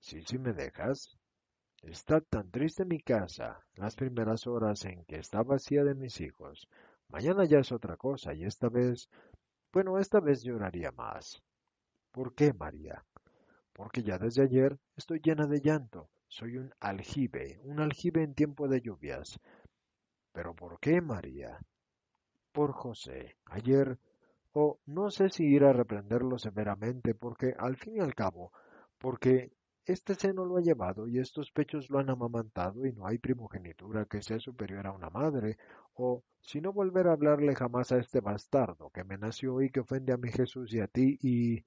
Sí, 0.00 0.22
sí 0.22 0.38
me 0.38 0.54
dejas. 0.54 1.14
Está 1.82 2.22
tan 2.22 2.50
triste 2.50 2.86
mi 2.86 2.98
casa, 2.98 3.60
las 3.74 3.96
primeras 3.96 4.46
horas 4.46 4.86
en 4.86 5.04
que 5.04 5.18
está 5.18 5.42
vacía 5.42 5.84
de 5.84 5.94
mis 5.94 6.22
hijos. 6.22 6.70
Mañana 7.08 7.44
ya 7.44 7.58
es 7.58 7.70
otra 7.70 7.98
cosa, 7.98 8.32
y 8.32 8.44
esta 8.44 8.70
vez, 8.70 9.10
bueno, 9.74 9.98
esta 9.98 10.20
vez 10.20 10.42
lloraría 10.42 10.90
más. 10.90 11.42
¿Por 12.10 12.34
qué, 12.34 12.54
María? 12.54 13.04
Porque 13.74 14.02
ya 14.02 14.16
desde 14.16 14.44
ayer 14.44 14.78
estoy 14.96 15.20
llena 15.22 15.46
de 15.46 15.60
llanto. 15.60 16.08
Soy 16.28 16.56
un 16.56 16.72
aljibe, 16.80 17.60
un 17.62 17.80
aljibe 17.80 18.22
en 18.22 18.32
tiempo 18.32 18.66
de 18.68 18.80
lluvias. 18.80 19.38
¿Pero 20.32 20.54
por 20.54 20.80
qué, 20.80 21.02
María? 21.02 21.60
Por 22.52 22.72
José. 22.72 23.36
Ayer 23.44 23.98
o 24.60 24.80
no 24.86 25.08
sé 25.08 25.28
si 25.30 25.44
ir 25.44 25.62
a 25.62 25.72
reprenderlo 25.72 26.36
severamente 26.36 27.14
porque, 27.14 27.54
al 27.56 27.76
fin 27.76 27.98
y 27.98 28.00
al 28.00 28.16
cabo, 28.16 28.50
porque 28.98 29.52
este 29.86 30.16
seno 30.16 30.44
lo 30.44 30.56
ha 30.56 30.60
llevado 30.60 31.06
y 31.06 31.20
estos 31.20 31.52
pechos 31.52 31.88
lo 31.90 32.00
han 32.00 32.10
amamantado 32.10 32.84
y 32.84 32.92
no 32.92 33.06
hay 33.06 33.18
primogenitura 33.18 34.06
que 34.06 34.20
sea 34.20 34.40
superior 34.40 34.84
a 34.88 34.92
una 34.92 35.10
madre, 35.10 35.58
o 35.94 36.24
si 36.40 36.60
no 36.60 36.72
volver 36.72 37.06
a 37.06 37.12
hablarle 37.12 37.54
jamás 37.54 37.92
a 37.92 37.98
este 37.98 38.20
bastardo 38.20 38.90
que 38.90 39.04
me 39.04 39.16
nació 39.16 39.62
y 39.62 39.70
que 39.70 39.78
ofende 39.78 40.12
a 40.12 40.16
mi 40.16 40.32
Jesús 40.32 40.74
y 40.74 40.80
a 40.80 40.88
ti 40.88 41.16
y... 41.22 41.64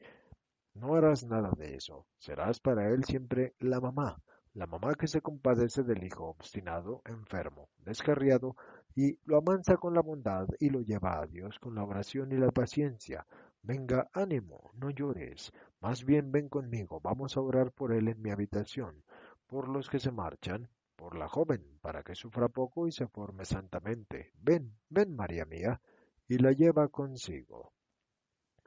No 0.73 0.95
harás 0.95 1.25
nada 1.25 1.51
de 1.57 1.75
eso, 1.75 2.05
serás 2.17 2.61
para 2.61 2.87
él 2.93 3.03
siempre 3.03 3.55
la 3.59 3.81
mamá, 3.81 4.21
la 4.53 4.67
mamá 4.67 4.95
que 4.95 5.07
se 5.07 5.21
compadece 5.21 5.83
del 5.83 6.03
hijo 6.03 6.29
obstinado, 6.29 7.01
enfermo, 7.05 7.69
descarriado, 7.79 8.55
y 8.95 9.17
lo 9.25 9.37
amansa 9.37 9.77
con 9.77 9.93
la 9.93 10.01
bondad 10.01 10.47
y 10.59 10.69
lo 10.69 10.81
lleva 10.81 11.21
a 11.21 11.27
Dios 11.27 11.59
con 11.59 11.75
la 11.75 11.83
oración 11.83 12.31
y 12.31 12.37
la 12.37 12.51
paciencia. 12.51 13.25
Venga, 13.63 14.09
ánimo, 14.13 14.71
no 14.75 14.89
llores, 14.89 15.51
más 15.81 16.03
bien 16.03 16.31
ven 16.31 16.49
conmigo, 16.49 16.99
vamos 16.99 17.37
a 17.37 17.41
orar 17.41 17.71
por 17.71 17.93
él 17.93 18.07
en 18.07 18.21
mi 18.21 18.31
habitación, 18.31 19.03
por 19.47 19.67
los 19.67 19.89
que 19.89 19.99
se 19.99 20.11
marchan, 20.11 20.67
por 20.95 21.17
la 21.17 21.27
joven, 21.27 21.79
para 21.81 22.03
que 22.03 22.15
sufra 22.15 22.47
poco 22.47 22.87
y 22.87 22.91
se 22.91 23.07
forme 23.07 23.45
santamente. 23.45 24.31
Ven, 24.39 24.75
ven, 24.89 25.15
María 25.15 25.45
mía, 25.45 25.81
y 26.27 26.37
la 26.37 26.51
lleva 26.51 26.87
consigo. 26.87 27.73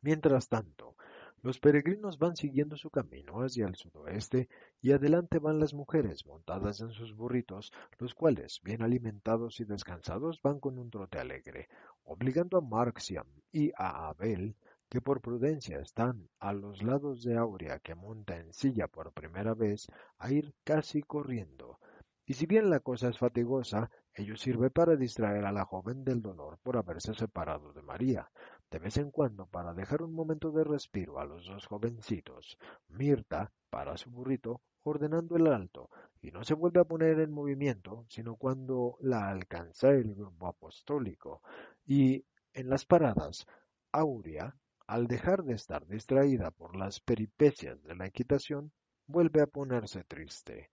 Mientras 0.03 0.49
tanto, 0.49 0.97
los 1.45 1.61
peregrinos 1.61 2.19
van 2.19 2.37
siguiendo 2.37 2.75
su 2.75 2.89
camino 2.89 3.43
hacia 3.43 3.67
el 3.67 3.77
sudoeste 3.77 4.49
y 4.81 4.93
adelante 4.93 5.39
van 5.39 5.61
las 5.61 5.75
mujeres 5.75 6.25
montadas 6.25 6.81
en 6.81 6.91
sus 6.93 7.15
burritos, 7.15 7.71
los 7.99 8.15
cuales, 8.15 8.63
bien 8.65 8.81
alimentados 8.81 9.61
y 9.61 9.65
descansados, 9.65 10.41
van 10.41 10.59
con 10.59 10.79
un 10.79 10.89
trote 10.89 11.19
alegre, 11.19 11.69
obligando 12.05 12.57
a 12.57 12.63
Marxiam 12.63 13.27
y 13.53 13.73
a 13.77 14.09
Abel, 14.09 14.57
que 14.89 15.03
por 15.03 15.21
prudencia 15.21 15.81
están 15.81 16.31
a 16.39 16.55
los 16.55 16.83
lados 16.83 17.23
de 17.23 17.37
Aurea 17.37 17.79
que 17.79 17.95
monta 17.95 18.39
en 18.39 18.51
silla 18.55 18.89
por 18.89 19.13
primera 19.13 19.53
vez, 19.53 19.87
a 20.17 20.33
ir 20.33 20.55
casi 20.65 21.03
corriendo. 21.03 21.79
Y 22.25 22.33
si 22.33 22.47
bien 22.47 22.71
la 22.71 22.81
cosa 22.81 23.11
es 23.11 23.19
fatigosa, 23.19 23.91
ello 24.15 24.37
sirve 24.37 24.71
para 24.71 24.97
distraer 24.97 25.45
a 25.45 25.53
la 25.53 25.67
joven 25.67 26.05
del 26.05 26.23
dolor 26.23 26.59
por 26.63 26.79
haberse 26.79 27.13
separado 27.15 27.75
de 27.75 27.83
María, 27.83 28.31
de 28.71 28.79
vez 28.79 28.97
en 28.97 29.11
cuando 29.11 29.47
para 29.47 29.75
dejar 29.75 30.03
un 30.03 30.13
momento 30.13 30.51
de 30.51 30.65
respiro 30.65 31.19
a 31.19 31.25
los 31.25 31.47
dos 31.47 31.67
jovencitos. 31.67 32.59
Mirta 32.89 33.53
para 33.71 33.97
su 33.97 34.11
burrito 34.11 34.61
ordenando 34.83 35.37
el 35.37 35.47
alto 35.47 35.91
y 36.21 36.31
no 36.31 36.45
se 36.45 36.55
vuelve 36.55 36.81
a 36.81 36.85
poner 36.85 37.21
en 37.21 37.31
movimiento 37.31 38.05
sino 38.09 38.37
cuando 38.37 38.97
la 39.01 39.29
alcanza 39.29 39.91
el 39.91 40.15
grupo 40.15 40.47
apostólico. 40.47 41.43
Y 41.87 42.25
en 42.53 42.69
las 42.69 42.85
paradas, 42.85 43.47
Aurea, 43.93 44.57
al 44.87 45.07
dejar 45.07 45.45
de 45.45 45.55
estar 45.55 45.87
distraída 45.87 46.51
por 46.51 46.77
las 46.77 47.01
peripecias 47.01 47.83
de 47.83 47.97
la 47.97 48.07
equitación, 48.07 48.73
vuelve 49.07 49.41
a 49.41 49.47
ponerse 49.47 50.05
triste. 50.05 50.71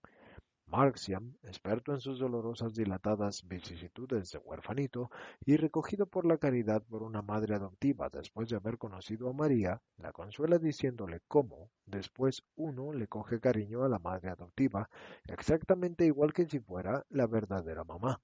Marxiam, 0.71 1.33
experto 1.43 1.91
en 1.91 1.99
sus 1.99 2.17
dolorosas 2.17 2.73
dilatadas 2.73 3.45
vicisitudes 3.45 4.31
de 4.31 4.37
huerfanito 4.37 5.11
y 5.45 5.57
recogido 5.57 6.05
por 6.05 6.25
la 6.25 6.37
caridad 6.37 6.81
por 6.83 7.03
una 7.03 7.21
madre 7.21 7.55
adoptiva 7.55 8.07
después 8.07 8.47
de 8.47 8.55
haber 8.55 8.77
conocido 8.77 9.29
a 9.29 9.33
María, 9.33 9.81
la 9.97 10.13
consuela 10.13 10.59
diciéndole 10.59 11.19
cómo, 11.27 11.69
después 11.85 12.43
uno 12.55 12.93
le 12.93 13.07
coge 13.07 13.41
cariño 13.41 13.83
a 13.83 13.89
la 13.89 13.99
madre 13.99 14.29
adoptiva, 14.29 14.89
exactamente 15.27 16.05
igual 16.05 16.31
que 16.31 16.45
si 16.45 16.61
fuera 16.61 17.05
la 17.09 17.27
verdadera 17.27 17.83
mamá. 17.83 18.21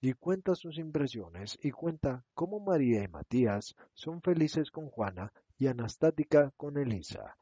Y 0.00 0.12
cuenta 0.12 0.54
sus 0.54 0.78
impresiones 0.78 1.58
y 1.62 1.72
cuenta 1.72 2.24
cómo 2.32 2.60
María 2.60 3.02
y 3.02 3.08
Matías 3.08 3.74
son 3.92 4.22
felices 4.22 4.70
con 4.70 4.88
Juana 4.88 5.32
y 5.58 5.66
Anastática 5.66 6.52
con 6.56 6.78
Elisa 6.78 7.36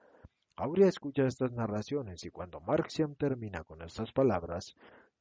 Aurea 0.63 0.89
escucha 0.89 1.27
estas 1.27 1.53
narraciones 1.53 2.23
y 2.27 2.31
cuando 2.31 2.61
Marxiam 2.61 3.15
termina 3.15 3.65
con 3.65 3.81
estas 3.81 4.13
palabras, 4.13 4.77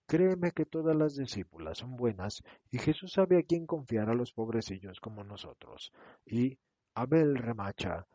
créeme 0.06 0.52
que 0.52 0.66
todas 0.66 0.98
las 0.98 1.16
discípulas 1.16 1.78
son 1.78 1.96
buenas 1.96 2.44
y 2.72 2.78
Jesús 2.78 3.14
sabe 3.14 3.38
a 3.40 3.44
quién 3.44 3.66
confiar 3.66 4.10
a 4.10 4.16
los 4.16 4.34
pobrecillos 4.34 5.00
como 5.00 5.24
nosotros. 5.24 5.94
Y 6.26 6.60
Abel 6.94 7.38
remacha, 7.38 8.06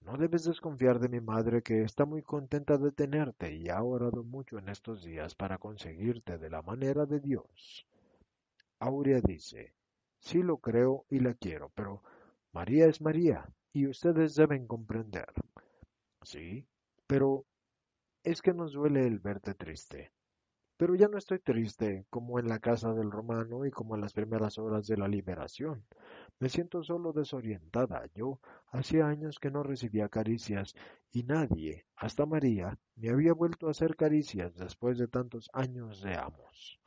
no 0.00 0.16
debes 0.16 0.42
desconfiar 0.42 0.98
de 0.98 1.08
mi 1.08 1.20
madre 1.20 1.62
que 1.62 1.82
está 1.82 2.04
muy 2.04 2.22
contenta 2.22 2.76
de 2.78 2.90
tenerte 2.90 3.54
y 3.54 3.68
ha 3.68 3.80
orado 3.80 4.24
mucho 4.24 4.58
en 4.58 4.68
estos 4.68 5.04
días 5.04 5.36
para 5.36 5.58
conseguirte 5.58 6.36
de 6.36 6.50
la 6.50 6.62
manera 6.62 7.06
de 7.06 7.20
Dios. 7.20 7.86
Aurea 8.80 9.20
dice, 9.22 9.72
sí 10.18 10.42
lo 10.42 10.56
creo 10.56 11.04
y 11.10 11.20
la 11.20 11.34
quiero, 11.34 11.70
pero 11.76 12.02
María 12.50 12.86
es 12.86 13.00
María 13.00 13.48
y 13.72 13.86
ustedes 13.86 14.34
deben 14.34 14.66
comprender. 14.66 15.32
Sí, 16.24 16.66
pero 17.06 17.44
es 18.24 18.42
que 18.42 18.54
nos 18.54 18.72
duele 18.72 19.06
el 19.06 19.18
verte 19.18 19.54
triste. 19.54 20.12
Pero 20.76 20.94
ya 20.94 21.06
no 21.06 21.18
estoy 21.18 21.38
triste 21.38 22.06
como 22.10 22.38
en 22.38 22.48
la 22.48 22.58
casa 22.58 22.92
del 22.92 23.10
romano 23.10 23.64
y 23.66 23.70
como 23.70 23.94
en 23.94 24.00
las 24.00 24.12
primeras 24.12 24.58
horas 24.58 24.86
de 24.86 24.96
la 24.96 25.06
liberación. 25.06 25.84
Me 26.40 26.48
siento 26.48 26.82
solo 26.82 27.12
desorientada. 27.12 28.04
Yo 28.14 28.40
hacía 28.72 29.06
años 29.06 29.38
que 29.38 29.50
no 29.50 29.62
recibía 29.62 30.08
caricias 30.08 30.74
y 31.12 31.22
nadie, 31.22 31.86
hasta 31.94 32.26
María, 32.26 32.78
me 32.96 33.10
había 33.10 33.32
vuelto 33.32 33.68
a 33.68 33.70
hacer 33.70 33.94
caricias 33.94 34.56
después 34.56 34.98
de 34.98 35.08
tantos 35.08 35.50
años 35.52 36.02
de 36.02 36.16
amos. 36.16 36.80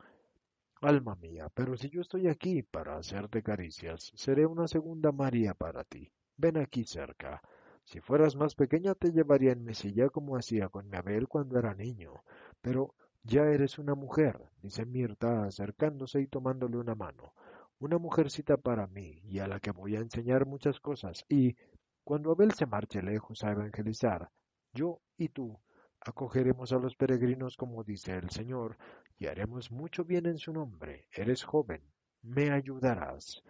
Alma 0.82 1.14
mía, 1.14 1.48
pero 1.54 1.76
si 1.76 1.88
yo 1.88 2.02
estoy 2.02 2.28
aquí 2.28 2.62
para 2.62 2.98
hacerte 2.98 3.42
caricias, 3.42 4.12
seré 4.14 4.44
una 4.44 4.68
segunda 4.68 5.10
María 5.10 5.54
para 5.54 5.84
ti. 5.84 6.12
Ven 6.36 6.58
aquí 6.58 6.84
cerca. 6.84 7.40
Si 7.86 8.00
fueras 8.00 8.34
más 8.34 8.56
pequeña 8.56 8.96
te 8.96 9.12
llevaría 9.12 9.52
en 9.52 9.64
mi 9.64 9.72
silla 9.72 10.08
como 10.08 10.36
hacía 10.36 10.68
con 10.68 10.88
mi 10.88 10.96
Abel 10.96 11.28
cuando 11.28 11.56
era 11.56 11.72
niño. 11.72 12.24
Pero 12.60 12.96
ya 13.22 13.42
eres 13.42 13.78
una 13.78 13.94
mujer, 13.94 14.40
dice 14.60 14.84
Mirta 14.84 15.44
acercándose 15.44 16.20
y 16.20 16.26
tomándole 16.26 16.78
una 16.78 16.96
mano. 16.96 17.32
Una 17.78 17.98
mujercita 17.98 18.56
para 18.56 18.88
mí 18.88 19.20
y 19.22 19.38
a 19.38 19.46
la 19.46 19.60
que 19.60 19.70
voy 19.70 19.94
a 19.94 20.00
enseñar 20.00 20.46
muchas 20.46 20.80
cosas. 20.80 21.24
Y 21.28 21.56
cuando 22.02 22.32
Abel 22.32 22.52
se 22.54 22.66
marche 22.66 23.00
lejos 23.02 23.44
a 23.44 23.52
evangelizar, 23.52 24.30
yo 24.74 25.00
y 25.16 25.28
tú 25.28 25.56
acogeremos 26.00 26.72
a 26.72 26.78
los 26.78 26.96
peregrinos 26.96 27.56
como 27.56 27.84
dice 27.84 28.16
el 28.16 28.30
Señor 28.30 28.78
y 29.16 29.26
haremos 29.26 29.70
mucho 29.70 30.04
bien 30.04 30.26
en 30.26 30.38
su 30.38 30.52
nombre. 30.52 31.06
Eres 31.12 31.44
joven, 31.44 31.82
me 32.22 32.50
ayudarás. 32.50 33.44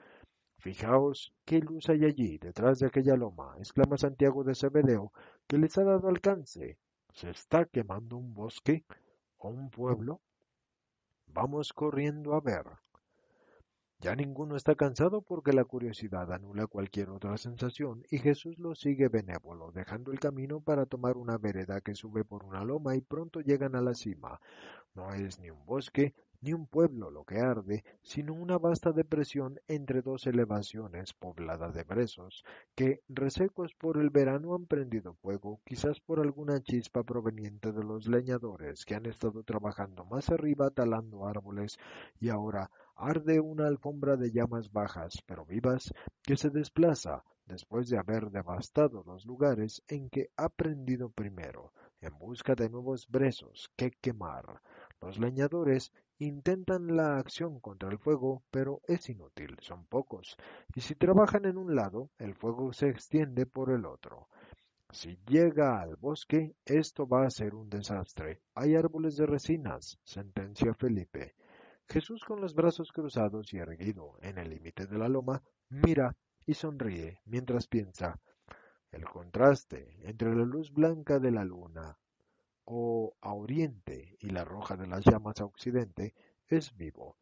Fijaos 0.59 1.33
qué 1.45 1.61
luz 1.61 1.89
hay 1.89 2.05
allí, 2.05 2.39
detrás 2.39 2.79
de 2.79 2.87
aquella 2.87 3.17
loma, 3.17 3.55
exclama 3.59 3.97
Santiago 3.97 4.43
de 4.45 4.55
Zebedeo, 4.55 5.13
que 5.47 5.59
les 5.59 5.77
ha 5.79 5.85
dado 5.85 6.09
alcance. 6.09 6.79
¿Se 7.13 7.31
está 7.31 7.65
quemando 7.67 8.17
un 8.17 8.35
bosque 8.35 8.85
o 9.39 9.49
un 9.49 9.71
pueblo? 9.71 10.21
Vamos 11.27 11.73
corriendo 11.73 12.35
a 12.35 12.41
ver. 12.41 12.65
Ya 13.99 14.15
ninguno 14.15 14.57
está 14.57 14.75
cansado 14.75 15.23
porque 15.23 15.53
la 15.53 15.65
curiosidad 15.65 16.31
anula 16.31 16.67
cualquier 16.67 17.09
otra 17.09 17.39
sensación 17.39 18.05
y 18.11 18.19
Jesús 18.19 18.59
lo 18.59 18.75
sigue 18.75 19.09
benévolo, 19.09 19.73
dejando 19.73 20.13
el 20.13 20.21
camino 20.21 20.61
para 20.61 20.85
tomar 20.85 21.17
una 21.17 21.39
vereda 21.39 21.81
que 21.81 21.95
sube 21.95 22.23
por 22.23 22.45
una 22.45 22.63
loma 22.63 22.95
y 22.95 23.01
pronto 23.01 23.41
llegan 23.41 23.75
a 23.75 23.81
la 23.81 23.95
cima. 23.95 24.39
No 24.95 25.15
es 25.15 25.39
ni 25.41 25.51
un 25.51 25.65
bosque 25.65 26.15
ni 26.47 26.53
un 26.53 26.69
pueblo 26.69 27.11
lo 27.11 27.25
que 27.25 27.41
arde, 27.41 27.83
sino 28.03 28.33
una 28.33 28.57
vasta 28.57 28.93
depresión 28.93 29.59
entre 29.67 30.01
dos 30.01 30.29
elevaciones 30.29 31.13
poblada 31.13 31.73
de 31.73 31.83
brezos, 31.83 32.45
que, 32.77 33.01
resecos 33.09 33.75
por 33.75 33.99
el 33.99 34.11
verano, 34.11 34.55
han 34.55 34.67
prendido 34.67 35.15
fuego, 35.15 35.61
quizás 35.65 35.99
por 35.99 36.21
alguna 36.21 36.63
chispa 36.63 37.03
proveniente 37.03 37.73
de 37.73 37.83
los 37.83 38.07
leñadores 38.07 38.85
que 38.85 38.95
han 38.95 39.07
estado 39.07 39.43
trabajando 39.43 40.05
más 40.05 40.31
arriba 40.31 40.71
talando 40.71 41.27
árboles 41.27 41.79
y 42.21 42.29
ahora 42.29 42.71
arde 42.95 43.41
una 43.41 43.67
alfombra 43.67 44.17
de 44.17 44.31
llamas 44.31 44.71
bajas 44.71 45.25
pero 45.27 45.45
vivas 45.45 45.93
que 46.23 46.37
se 46.37 46.51
desplaza 46.51 47.25
después 47.47 47.89
de 47.89 47.99
haber 47.99 48.31
devastado 48.31 49.03
los 49.05 49.27
lugares 49.27 49.83
en 49.89 50.11
que 50.11 50.31
ha 50.37 50.49
prendido 50.49 51.11
primero, 51.11 51.73
en 52.01 52.17
busca 52.19 52.55
de 52.55 52.69
nuevos 52.69 53.09
brezos 53.09 53.69
que 53.77 53.91
quemar. 53.91 54.61
Los 55.01 55.19
leñadores 55.19 55.93
intentan 56.19 56.97
la 56.97 57.19
acción 57.19 57.61
contra 57.61 57.91
el 57.91 57.99
fuego, 57.99 58.43
pero 58.51 58.81
es 58.87 59.09
inútil, 59.09 59.57
son 59.61 59.87
pocos, 59.87 60.37
y 60.75 60.81
si 60.81 60.95
trabajan 60.95 61.45
en 61.45 61.59
un 61.59 61.75
lado, 61.75 62.11
el 62.19 62.35
fuego 62.35 62.73
se 62.73 62.89
extiende 62.89 63.47
por 63.47 63.71
el 63.71 63.85
otro. 63.85 64.29
Si 64.91 65.19
llega 65.27 65.81
al 65.81 65.97
bosque, 65.97 66.55
esto 66.65 67.07
va 67.07 67.27
a 67.27 67.31
ser 67.31 67.55
un 67.55 67.69
desastre. 67.69 68.41
Hay 68.55 68.77
árboles 68.77 69.17
de 69.17 69.27
resinas, 69.27 69.99
sentencia 70.05 70.75
Felipe. 70.75 71.35
Jesús 71.89 72.25
con 72.25 72.41
los 72.41 72.55
brazos 72.55 72.93
cruzados 72.93 73.53
y 73.53 73.59
erguido 73.59 74.17
en 74.23 74.39
el 74.39 74.51
límite 74.51 74.87
de 74.87 74.99
la 74.99 75.09
loma, 75.09 75.43
mira 75.69 76.17
y 76.47 76.55
sonríe 76.55 77.21
mientras 77.25 77.67
piensa. 77.67 78.19
El 78.91 79.05
contraste 79.05 79.99
entre 80.03 80.35
la 80.35 80.45
luz 80.45 80.73
blanca 80.73 81.19
de 81.19 81.31
la 81.31 81.45
luna 81.45 81.99
o 82.67 83.17
a 83.21 83.33
oriente 83.33 84.17
y 84.21 84.31
la 84.31 84.45
roja 84.45 84.77
de 84.77 84.87
las 84.87 85.05
llamas 85.05 85.41
a 85.41 85.45
occidente 85.45 86.15
es 86.49 86.77
vivo, 86.77 87.17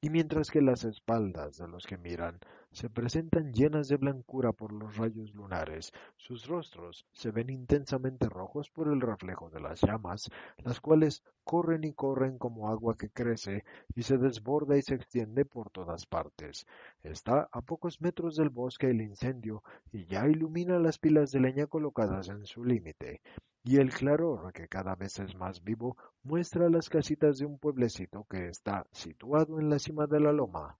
y 0.00 0.10
mientras 0.10 0.50
que 0.50 0.62
las 0.62 0.84
espaldas 0.84 1.58
de 1.58 1.68
los 1.68 1.86
que 1.86 1.98
miran 1.98 2.38
se 2.72 2.88
presentan 2.88 3.52
llenas 3.52 3.88
de 3.88 3.96
blancura 3.96 4.52
por 4.52 4.72
los 4.72 4.96
rayos 4.96 5.34
lunares, 5.34 5.92
sus 6.16 6.46
rostros 6.46 7.04
se 7.12 7.32
ven 7.32 7.50
intensamente 7.50 8.28
rojos 8.28 8.70
por 8.70 8.88
el 8.88 9.00
reflejo 9.00 9.50
de 9.50 9.60
las 9.60 9.80
llamas, 9.80 10.30
las 10.58 10.80
cuales 10.80 11.24
corren 11.42 11.82
y 11.82 11.92
corren 11.92 12.38
como 12.38 12.68
agua 12.68 12.96
que 12.96 13.10
crece 13.10 13.64
y 13.94 14.04
se 14.04 14.18
desborda 14.18 14.76
y 14.76 14.82
se 14.82 14.94
extiende 14.94 15.44
por 15.44 15.70
todas 15.70 16.06
partes. 16.06 16.66
Está 17.02 17.48
a 17.50 17.60
pocos 17.60 18.00
metros 18.00 18.36
del 18.36 18.50
bosque 18.50 18.88
el 18.88 19.00
incendio 19.00 19.64
y 19.90 20.06
ya 20.06 20.28
ilumina 20.28 20.78
las 20.78 20.98
pilas 20.98 21.32
de 21.32 21.40
leña 21.40 21.66
colocadas 21.66 22.28
en 22.28 22.46
su 22.46 22.64
límite. 22.64 23.20
Y 23.64 23.76
el 23.76 23.92
claror, 23.92 24.52
que 24.52 24.68
cada 24.68 24.94
vez 24.94 25.18
es 25.18 25.34
más 25.34 25.62
vivo, 25.62 25.96
muestra 26.22 26.70
las 26.70 26.88
casitas 26.88 27.38
de 27.38 27.46
un 27.46 27.58
pueblecito 27.58 28.24
que 28.30 28.46
está 28.48 28.86
situado 28.92 29.58
en 29.58 29.68
la 29.68 29.78
cima 29.78 30.06
de 30.06 30.20
la 30.20 30.32
loma, 30.32 30.78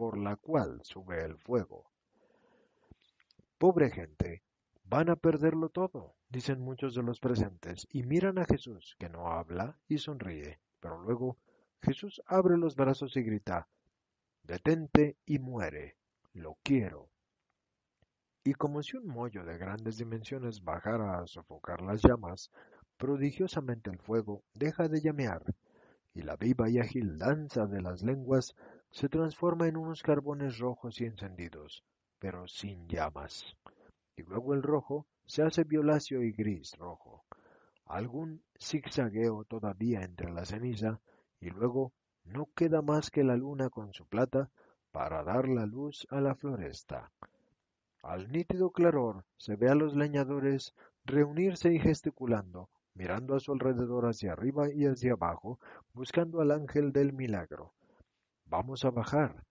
por 0.00 0.16
la 0.16 0.36
cual 0.36 0.80
sube 0.82 1.22
el 1.22 1.36
fuego. 1.36 1.90
Pobre 3.58 3.90
gente, 3.90 4.42
van 4.82 5.10
a 5.10 5.16
perderlo 5.16 5.68
todo, 5.68 6.14
dicen 6.30 6.58
muchos 6.58 6.94
de 6.94 7.02
los 7.02 7.20
presentes, 7.20 7.86
y 7.90 8.04
miran 8.04 8.38
a 8.38 8.46
Jesús, 8.46 8.96
que 8.98 9.10
no 9.10 9.30
habla 9.30 9.78
y 9.88 9.98
sonríe, 9.98 10.58
pero 10.80 11.02
luego 11.02 11.36
Jesús 11.82 12.22
abre 12.24 12.56
los 12.56 12.76
brazos 12.76 13.14
y 13.18 13.22
grita, 13.22 13.68
Detente 14.42 15.18
y 15.26 15.38
muere, 15.38 15.98
lo 16.32 16.56
quiero. 16.62 17.10
Y 18.42 18.54
como 18.54 18.82
si 18.82 18.96
un 18.96 19.06
mollo 19.06 19.44
de 19.44 19.58
grandes 19.58 19.98
dimensiones 19.98 20.64
bajara 20.64 21.18
a 21.18 21.26
sofocar 21.26 21.82
las 21.82 22.00
llamas, 22.00 22.50
prodigiosamente 22.96 23.90
el 23.90 23.98
fuego 23.98 24.44
deja 24.54 24.88
de 24.88 25.02
llamear, 25.02 25.44
y 26.14 26.22
la 26.22 26.36
viva 26.36 26.70
y 26.70 26.78
ágil 26.78 27.18
danza 27.18 27.66
de 27.66 27.82
las 27.82 28.02
lenguas 28.02 28.56
se 28.90 29.08
transforma 29.08 29.68
en 29.68 29.76
unos 29.76 30.02
carbones 30.02 30.58
rojos 30.58 31.00
y 31.00 31.04
encendidos, 31.04 31.84
pero 32.18 32.48
sin 32.48 32.88
llamas. 32.88 33.56
Y 34.16 34.22
luego 34.22 34.52
el 34.52 34.62
rojo 34.62 35.06
se 35.26 35.42
hace 35.42 35.64
violáceo 35.64 36.22
y 36.22 36.32
gris 36.32 36.76
rojo, 36.76 37.24
algún 37.86 38.42
zigzagueo 38.58 39.44
todavía 39.44 40.02
entre 40.02 40.32
la 40.32 40.44
ceniza, 40.44 41.00
y 41.40 41.50
luego 41.50 41.92
no 42.24 42.48
queda 42.54 42.82
más 42.82 43.10
que 43.10 43.24
la 43.24 43.36
luna 43.36 43.70
con 43.70 43.92
su 43.92 44.06
plata 44.06 44.50
para 44.90 45.22
dar 45.22 45.48
la 45.48 45.66
luz 45.66 46.06
a 46.10 46.20
la 46.20 46.34
floresta. 46.34 47.12
Al 48.02 48.30
nítido 48.32 48.70
claror 48.70 49.24
se 49.36 49.56
ve 49.56 49.68
a 49.68 49.74
los 49.74 49.94
leñadores 49.94 50.74
reunirse 51.04 51.72
y 51.72 51.78
gesticulando, 51.78 52.68
mirando 52.94 53.36
a 53.36 53.40
su 53.40 53.52
alrededor 53.52 54.06
hacia 54.06 54.32
arriba 54.32 54.72
y 54.72 54.86
hacia 54.86 55.12
abajo, 55.12 55.58
buscando 55.94 56.40
al 56.40 56.50
ángel 56.50 56.92
del 56.92 57.12
milagro. 57.12 57.72
Vamos 58.50 58.84
a 58.84 58.90
bajar. 58.90 59.44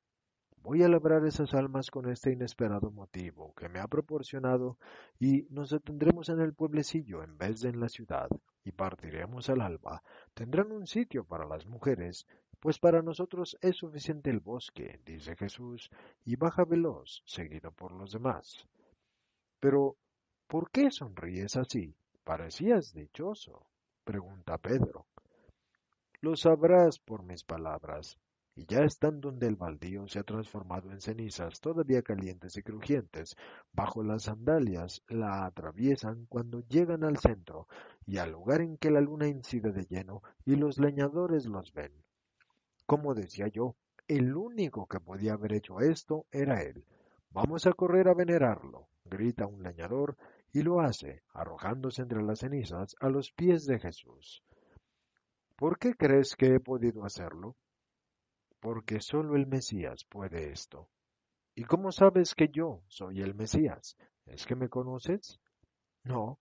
Voy 0.58 0.84
a 0.84 0.90
labrar 0.90 1.26
esas 1.26 1.54
almas 1.54 1.90
con 1.90 2.12
este 2.12 2.34
inesperado 2.34 2.92
motivo 2.92 3.54
que 3.56 3.70
me 3.70 3.80
ha 3.80 3.88
proporcionado 3.88 4.78
y 5.18 5.44
nos 5.52 5.70
detendremos 5.70 6.28
en 6.28 6.42
el 6.42 6.54
pueblecillo 6.54 7.24
en 7.24 7.38
vez 7.38 7.62
de 7.62 7.70
en 7.70 7.80
la 7.80 7.88
ciudad 7.88 8.28
y 8.66 8.74
partiremos 8.74 9.50
al 9.50 9.62
alba. 9.62 10.04
Tendrán 10.34 10.74
un 10.74 10.86
sitio 10.86 11.24
para 11.24 11.48
las 11.48 11.66
mujeres, 11.66 12.28
pues 12.60 12.78
para 12.78 13.02
nosotros 13.02 13.58
es 13.62 13.78
suficiente 13.78 14.32
el 14.32 14.42
bosque, 14.42 15.00
dice 15.06 15.38
Jesús, 15.38 15.90
y 16.26 16.36
baja 16.36 16.66
veloz, 16.66 17.24
seguido 17.26 17.72
por 17.72 17.94
los 17.94 18.12
demás. 18.12 18.68
Pero, 19.62 19.96
¿por 20.46 20.72
qué 20.72 20.92
sonríes 20.92 21.56
así? 21.56 21.96
Parecías 22.26 22.94
dichoso, 22.94 23.66
pregunta 24.04 24.58
Pedro. 24.58 25.06
Lo 26.20 26.36
sabrás 26.36 27.00
por 27.00 27.24
mis 27.24 27.46
palabras, 27.46 28.20
y 28.60 28.66
ya 28.66 28.84
están 28.84 29.22
donde 29.22 29.48
el 29.48 29.56
baldío 29.56 30.06
se 30.10 30.20
ha 30.20 30.24
transformado 30.24 30.92
en 30.92 31.00
cenizas 31.00 31.62
todavía 31.62 32.02
calientes 32.02 32.58
y 32.58 32.62
crujientes, 32.62 33.38
bajo 33.72 34.04
las 34.04 34.24
sandalias 34.24 35.02
la 35.08 35.46
atraviesan 35.46 36.26
cuando 36.26 36.60
llegan 36.68 37.06
al 37.06 37.18
centro 37.20 37.68
y 38.06 38.18
al 38.18 38.32
lugar 38.34 38.60
en 38.60 38.76
que 38.76 38.92
la 38.92 39.00
luna 39.00 39.30
incide 39.30 39.72
de 39.72 39.86
lleno 39.86 40.24
y 40.44 40.58
los 40.58 40.78
leñadores 40.78 41.46
los 41.46 41.72
ven. 41.72 41.94
Como 42.86 43.14
decía 43.14 43.48
yo, 43.48 43.78
el 44.10 44.36
único 44.36 44.88
que 44.88 45.00
podía 45.00 45.36
haber 45.36 45.54
hecho 45.54 45.80
esto 45.80 46.26
era 46.30 46.62
él. 46.62 46.84
Vamos 47.30 47.66
a 47.66 47.72
correr 47.72 48.10
a 48.10 48.14
venerarlo, 48.14 48.90
grita 49.06 49.48
un 49.48 49.64
leñador, 49.64 50.18
y 50.52 50.64
lo 50.64 50.82
hace, 50.82 51.22
arrojándose 51.34 52.02
entre 52.02 52.22
las 52.24 52.40
cenizas 52.40 52.94
a 53.00 53.08
los 53.08 53.32
pies 53.32 53.66
de 53.66 53.80
Jesús. 53.80 54.44
¿Por 55.56 55.80
qué 55.80 55.94
crees 55.94 56.36
que 56.36 56.56
he 56.56 56.60
podido 56.60 57.06
hacerlo? 57.06 57.56
Porque 58.60 59.00
solo 59.02 59.36
el 59.36 59.48
Mesías 59.48 60.06
puede 60.06 60.52
esto. 60.52 60.90
¿Y 61.56 61.64
cómo 61.64 61.92
sabes 61.92 62.36
que 62.36 62.50
yo 62.50 62.82
soy 62.88 63.22
el 63.22 63.36
Mesías? 63.36 63.98
¿Es 64.26 64.46
que 64.46 64.56
me 64.56 64.70
conoces? 64.70 65.40
No, 66.04 66.40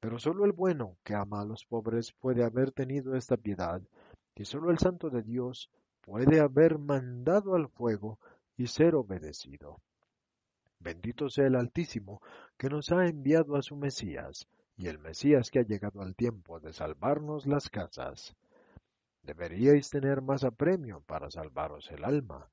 pero 0.00 0.18
solo 0.18 0.44
el 0.44 0.52
bueno 0.52 0.96
que 1.02 1.14
ama 1.14 1.40
a 1.40 1.44
los 1.44 1.64
pobres 1.64 2.12
puede 2.12 2.44
haber 2.44 2.72
tenido 2.72 3.14
esta 3.14 3.36
piedad, 3.36 3.80
y 4.34 4.44
solo 4.44 4.70
el 4.70 4.78
Santo 4.78 5.10
de 5.10 5.22
Dios 5.22 5.70
puede 6.00 6.40
haber 6.40 6.78
mandado 6.78 7.54
al 7.54 7.68
fuego 7.68 8.18
y 8.56 8.66
ser 8.66 8.94
obedecido. 8.94 9.80
Bendito 10.78 11.28
sea 11.28 11.46
el 11.46 11.56
Altísimo 11.56 12.20
que 12.56 12.68
nos 12.68 12.92
ha 12.92 13.06
enviado 13.06 13.56
a 13.56 13.62
su 13.62 13.76
Mesías, 13.76 14.46
y 14.76 14.88
el 14.88 14.98
Mesías 14.98 15.50
que 15.50 15.60
ha 15.60 15.64
llegado 15.64 16.02
al 16.02 16.14
tiempo 16.14 16.60
de 16.60 16.72
salvarnos 16.72 17.46
las 17.46 17.70
casas. 17.70 18.36
Deberíais 19.26 19.90
tener 19.90 20.22
más 20.22 20.44
apremio 20.44 21.00
para 21.00 21.32
salvaros 21.32 21.90
el 21.90 22.04
alma. 22.04 22.48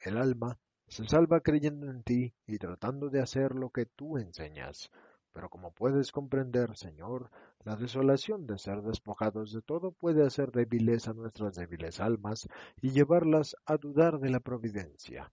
El 0.00 0.18
alma 0.18 0.58
se 0.88 1.06
salva 1.06 1.38
creyendo 1.40 1.88
en 1.88 2.02
ti 2.02 2.34
y 2.48 2.58
tratando 2.58 3.10
de 3.10 3.20
hacer 3.20 3.54
lo 3.54 3.70
que 3.70 3.86
tú 3.86 4.18
enseñas. 4.18 4.90
Pero 5.32 5.48
como 5.48 5.70
puedes 5.70 6.10
comprender, 6.10 6.76
Señor, 6.76 7.30
la 7.62 7.76
desolación 7.76 8.44
de 8.48 8.58
ser 8.58 8.82
despojados 8.82 9.52
de 9.52 9.62
todo 9.62 9.92
puede 9.92 10.26
hacer 10.26 10.50
débiles 10.50 11.06
a 11.06 11.12
nuestras 11.12 11.54
débiles 11.54 12.00
almas 12.00 12.48
y 12.82 12.90
llevarlas 12.90 13.54
a 13.64 13.76
dudar 13.76 14.18
de 14.18 14.30
la 14.30 14.40
providencia. 14.40 15.30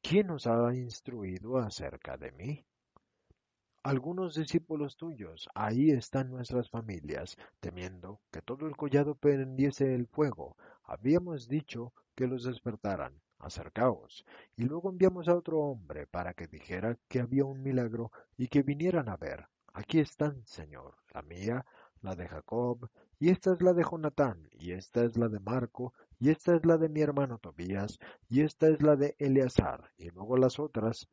¿Quién 0.00 0.30
os 0.30 0.46
ha 0.46 0.72
instruido 0.76 1.58
acerca 1.58 2.16
de 2.16 2.30
mí? 2.30 2.64
Algunos 3.82 4.34
discípulos 4.34 4.96
tuyos, 4.96 5.48
ahí 5.54 5.90
están 5.90 6.30
nuestras 6.30 6.70
familias, 6.70 7.36
temiendo 7.60 8.20
que 8.30 8.42
todo 8.42 8.66
el 8.66 8.76
collado 8.76 9.14
prendiese 9.14 9.94
el 9.94 10.06
fuego. 10.06 10.56
Habíamos 10.84 11.48
dicho 11.48 11.92
que 12.14 12.26
los 12.26 12.44
despertaran. 12.44 13.20
acercaos. 13.38 14.24
Y 14.56 14.64
luego 14.64 14.90
enviamos 14.90 15.28
a 15.28 15.34
otro 15.34 15.60
hombre 15.60 16.06
para 16.06 16.34
que 16.34 16.46
dijera 16.46 16.98
que 17.08 17.20
había 17.20 17.44
un 17.44 17.62
milagro 17.62 18.12
y 18.36 18.48
que 18.48 18.62
vinieran 18.62 19.08
a 19.08 19.16
ver. 19.16 19.46
Aquí 19.72 19.98
están, 19.98 20.44
Señor, 20.46 20.96
la 21.14 21.22
mía, 21.22 21.64
la 22.02 22.14
de 22.16 22.28
Jacob, 22.28 22.88
y 23.18 23.30
esta 23.30 23.52
es 23.52 23.62
la 23.62 23.72
de 23.72 23.84
Jonatán, 23.84 24.48
y 24.52 24.72
esta 24.72 25.04
es 25.04 25.16
la 25.16 25.28
de 25.28 25.40
Marco, 25.40 25.94
y 26.18 26.30
esta 26.30 26.54
es 26.54 26.64
la 26.66 26.76
de 26.78 26.88
mi 26.88 27.00
hermano 27.02 27.38
Tobías, 27.38 27.98
y 28.28 28.42
esta 28.42 28.68
es 28.68 28.82
la 28.82 28.96
de 28.96 29.14
Eleazar, 29.18 29.90
y 29.98 30.10
luego 30.10 30.36
las 30.36 30.58
otras 30.58 31.08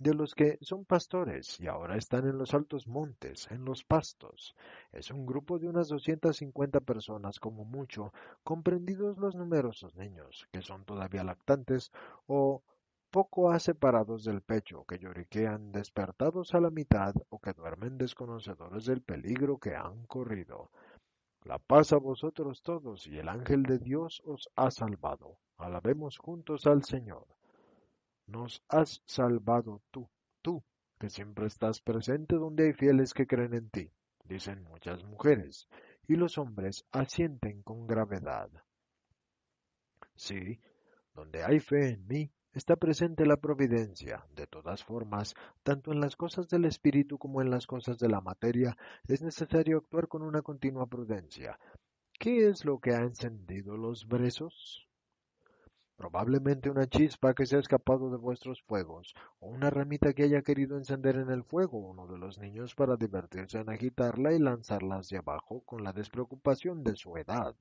de 0.00 0.14
los 0.14 0.34
que 0.34 0.58
son 0.62 0.86
pastores 0.86 1.60
y 1.60 1.66
ahora 1.66 1.98
están 1.98 2.26
en 2.26 2.38
los 2.38 2.54
altos 2.54 2.88
montes, 2.88 3.46
en 3.50 3.66
los 3.66 3.84
pastos. 3.84 4.56
Es 4.92 5.10
un 5.10 5.26
grupo 5.26 5.58
de 5.58 5.68
unas 5.68 5.88
250 5.88 6.80
personas 6.80 7.38
como 7.38 7.66
mucho, 7.66 8.10
comprendidos 8.42 9.18
los 9.18 9.34
numerosos 9.34 9.94
niños, 9.96 10.48
que 10.52 10.62
son 10.62 10.86
todavía 10.86 11.22
lactantes 11.22 11.92
o 12.26 12.62
poco 13.10 13.50
ha 13.50 13.58
separados 13.58 14.24
del 14.24 14.40
pecho, 14.40 14.84
que 14.86 14.98
lloriquean 14.98 15.70
despertados 15.70 16.54
a 16.54 16.60
la 16.60 16.70
mitad 16.70 17.14
o 17.28 17.38
que 17.38 17.52
duermen 17.52 17.98
desconocedores 17.98 18.86
del 18.86 19.02
peligro 19.02 19.58
que 19.58 19.74
han 19.74 20.06
corrido. 20.06 20.70
La 21.44 21.58
paz 21.58 21.92
a 21.92 21.98
vosotros 21.98 22.62
todos 22.62 23.06
y 23.06 23.18
el 23.18 23.28
ángel 23.28 23.64
de 23.64 23.78
Dios 23.78 24.22
os 24.24 24.48
ha 24.56 24.70
salvado. 24.70 25.36
Alabemos 25.58 26.16
juntos 26.16 26.66
al 26.66 26.84
Señor. 26.84 27.26
Nos 28.30 28.62
has 28.68 29.02
salvado 29.06 29.82
tú, 29.90 30.08
tú, 30.40 30.62
que 31.00 31.10
siempre 31.10 31.46
estás 31.46 31.80
presente 31.80 32.36
donde 32.36 32.66
hay 32.66 32.72
fieles 32.74 33.12
que 33.12 33.26
creen 33.26 33.54
en 33.54 33.70
ti, 33.70 33.90
dicen 34.24 34.62
muchas 34.62 35.02
mujeres, 35.02 35.66
y 36.06 36.14
los 36.14 36.38
hombres 36.38 36.84
asienten 36.92 37.62
con 37.62 37.88
gravedad. 37.88 38.48
Sí, 40.14 40.60
donde 41.12 41.42
hay 41.42 41.58
fe 41.58 41.88
en 41.88 42.06
mí, 42.06 42.30
está 42.52 42.76
presente 42.76 43.26
la 43.26 43.36
providencia. 43.36 44.24
De 44.36 44.46
todas 44.46 44.84
formas, 44.84 45.34
tanto 45.64 45.90
en 45.90 45.98
las 45.98 46.14
cosas 46.14 46.48
del 46.48 46.66
espíritu 46.66 47.18
como 47.18 47.42
en 47.42 47.50
las 47.50 47.66
cosas 47.66 47.98
de 47.98 48.08
la 48.08 48.20
materia, 48.20 48.76
es 49.08 49.22
necesario 49.22 49.78
actuar 49.78 50.06
con 50.06 50.22
una 50.22 50.42
continua 50.42 50.86
prudencia. 50.86 51.58
¿Qué 52.12 52.48
es 52.48 52.64
lo 52.64 52.78
que 52.78 52.92
ha 52.94 53.00
encendido 53.00 53.76
los 53.76 54.06
brezos? 54.06 54.86
Probablemente 56.00 56.70
una 56.70 56.86
chispa 56.86 57.34
que 57.34 57.44
se 57.44 57.56
ha 57.56 57.58
escapado 57.58 58.10
de 58.10 58.16
vuestros 58.16 58.62
fuegos, 58.62 59.14
o 59.38 59.48
una 59.48 59.68
ramita 59.68 60.14
que 60.14 60.22
haya 60.22 60.40
querido 60.40 60.78
encender 60.78 61.16
en 61.16 61.28
el 61.28 61.44
fuego 61.44 61.76
uno 61.76 62.06
de 62.06 62.16
los 62.16 62.38
niños 62.38 62.74
para 62.74 62.96
divertirse 62.96 63.58
en 63.58 63.68
agitarla 63.68 64.32
y 64.32 64.38
lanzarla 64.38 64.96
hacia 64.96 65.18
abajo 65.18 65.60
con 65.60 65.84
la 65.84 65.92
despreocupación 65.92 66.82
de 66.82 66.96
su 66.96 67.18
edad. 67.18 67.54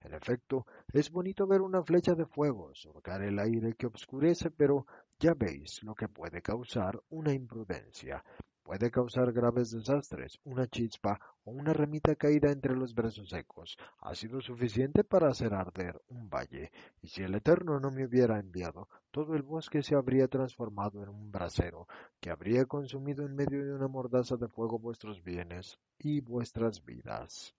En 0.00 0.14
efecto, 0.14 0.64
es 0.90 1.10
bonito 1.10 1.46
ver 1.46 1.60
una 1.60 1.82
flecha 1.82 2.14
de 2.14 2.24
fuego 2.24 2.74
surcar 2.74 3.20
el 3.20 3.38
aire 3.38 3.74
que 3.74 3.88
obscurece, 3.88 4.50
pero 4.50 4.86
ya 5.18 5.34
veis 5.34 5.82
lo 5.82 5.94
que 5.94 6.08
puede 6.08 6.40
causar 6.40 6.98
una 7.10 7.34
imprudencia. 7.34 8.24
Puede 8.66 8.90
causar 8.90 9.32
graves 9.32 9.70
desastres. 9.70 10.40
Una 10.42 10.66
chispa 10.66 11.20
o 11.44 11.52
una 11.52 11.72
remita 11.72 12.16
caída 12.16 12.50
entre 12.50 12.74
los 12.74 12.96
brazos 12.96 13.28
secos 13.28 13.78
ha 14.00 14.12
sido 14.16 14.40
suficiente 14.40 15.04
para 15.04 15.28
hacer 15.28 15.54
arder 15.54 16.02
un 16.08 16.28
valle, 16.28 16.72
y 17.00 17.06
si 17.06 17.22
el 17.22 17.36
Eterno 17.36 17.78
no 17.78 17.92
me 17.92 18.04
hubiera 18.04 18.40
enviado, 18.40 18.88
todo 19.12 19.36
el 19.36 19.42
bosque 19.42 19.84
se 19.84 19.94
habría 19.94 20.26
transformado 20.26 21.00
en 21.00 21.10
un 21.10 21.30
brasero, 21.30 21.86
que 22.20 22.30
habría 22.30 22.64
consumido 22.64 23.24
en 23.24 23.36
medio 23.36 23.64
de 23.64 23.72
una 23.72 23.86
mordaza 23.86 24.36
de 24.36 24.48
fuego 24.48 24.80
vuestros 24.80 25.22
bienes 25.22 25.78
y 26.00 26.20
vuestras 26.20 26.84
vidas. 26.84 27.54